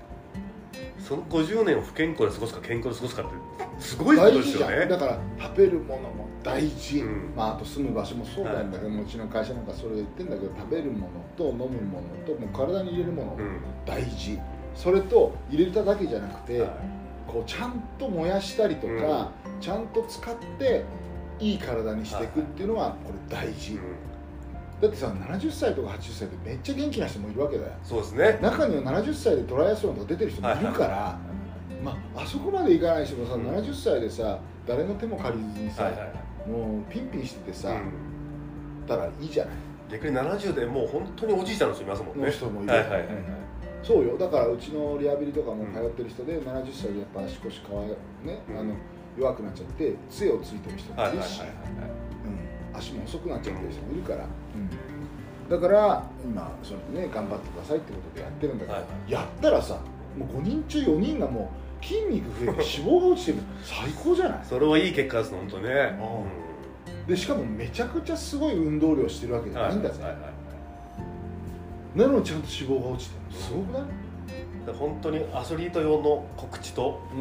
[1.01, 3.31] その50年を不健康で過ごすか健康で過ごすかって
[3.79, 4.69] すごいこと大事じゃん。
[4.69, 4.87] ですよね。
[4.87, 7.33] だから食べるものも大事、うん。
[7.35, 13.59] まあ、あと住む場所もそうなんだけど、はうちの会社なんかそれ言ってんだけど食べるものと飲むものともう体に入れるもの、うん。
[13.85, 14.39] 大事
[14.75, 16.71] それと入れただけじゃなくて、はい。
[17.27, 20.83] こうちゃんと燃やしたりとか、ちゃんと使って
[21.39, 23.79] いい体にしていくっていうのはこれ大事、うん。
[24.81, 27.71] だってさ70歳とか80歳でめっちゃ元気な人もいるわけだよ。
[27.83, 28.39] そうですね。
[28.41, 31.19] 中には70歳でトライアスロンとか出てる人もいるから、
[31.83, 33.47] まあ、あそこまでいかない人もさ、うん。
[33.47, 36.49] 70歳でさ誰の手も借りずにさ、はいはいはい。
[36.49, 38.87] もうピンピンしててさ、うん。
[38.87, 39.53] たらいいじゃない。
[39.91, 42.25] 逆に70でもう本当におじいちゃんの人いますもんね。
[42.25, 42.71] の人もいる。
[42.71, 43.15] はいはいはいはい
[43.85, 44.17] そうよ。
[44.17, 47.95] だからうちのリハビリとかも通ってる人で、70歳でやっぱ足腰かわいね、
[48.49, 48.59] うん。
[48.59, 48.73] あの
[49.17, 51.67] 弱くなっちゃって杖をついてる人もはいいるし、はいはいはい
[52.73, 54.25] うん、足も遅くなっちゃってる人もいるから、
[55.49, 59.11] だから今それでね頑張ってくださいってことでやってるんだけど、はい。
[59.11, 59.75] やったらさ
[60.17, 61.51] もう5人中4人がも
[61.81, 63.37] う筋肉増えて脂肪が落ちてる。
[63.63, 64.39] 最高じゃない？
[64.43, 65.99] それはいい結果ですね本当ね。
[67.07, 70.33] うでしかもめちゃくちゃすごい運動量してるわけじゃないんだぜ、はいはいはい
[71.95, 77.15] なのにちゃんと脂肪が落ちてるすごくない、だから本当にアスリート用の告知とう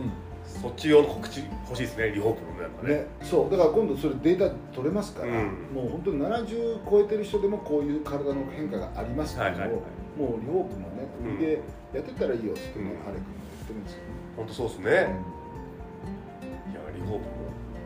[0.44, 2.94] そっち用の告知欲しいですねリホープのねやっぱね。
[2.94, 5.46] ね、そうだから今度それデータ取れますから、うん。
[5.74, 9.70] もう本当に70超えてる人でもこういう体の変化がありますけど、はいはいはい。
[9.70, 11.36] もうリホープのねうん。
[11.36, 11.62] 売りで
[11.94, 13.04] やってったらいいよってね、うん。
[13.04, 13.98] ハレ君も言ってるんですよ、
[14.36, 14.90] 本当そうですね、ね
[16.72, 17.24] いやリホープも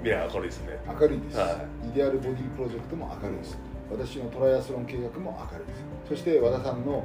[0.02, 0.78] 未来明るいですね。
[0.88, 3.58] 明るいです、はイデアルボディプロジェクトも明るいです。
[3.90, 7.04] 私のトライアスロン計画も明るいですそして和田さんの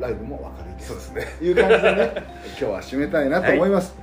[0.00, 0.88] ライブも明るいです。
[0.88, 1.26] そうですね。
[1.38, 2.12] という感じでね。
[2.46, 3.94] 今日は締めたいなと思います、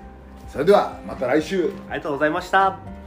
[0.47, 1.71] それではまた来週。
[1.89, 3.00] ありがとうございました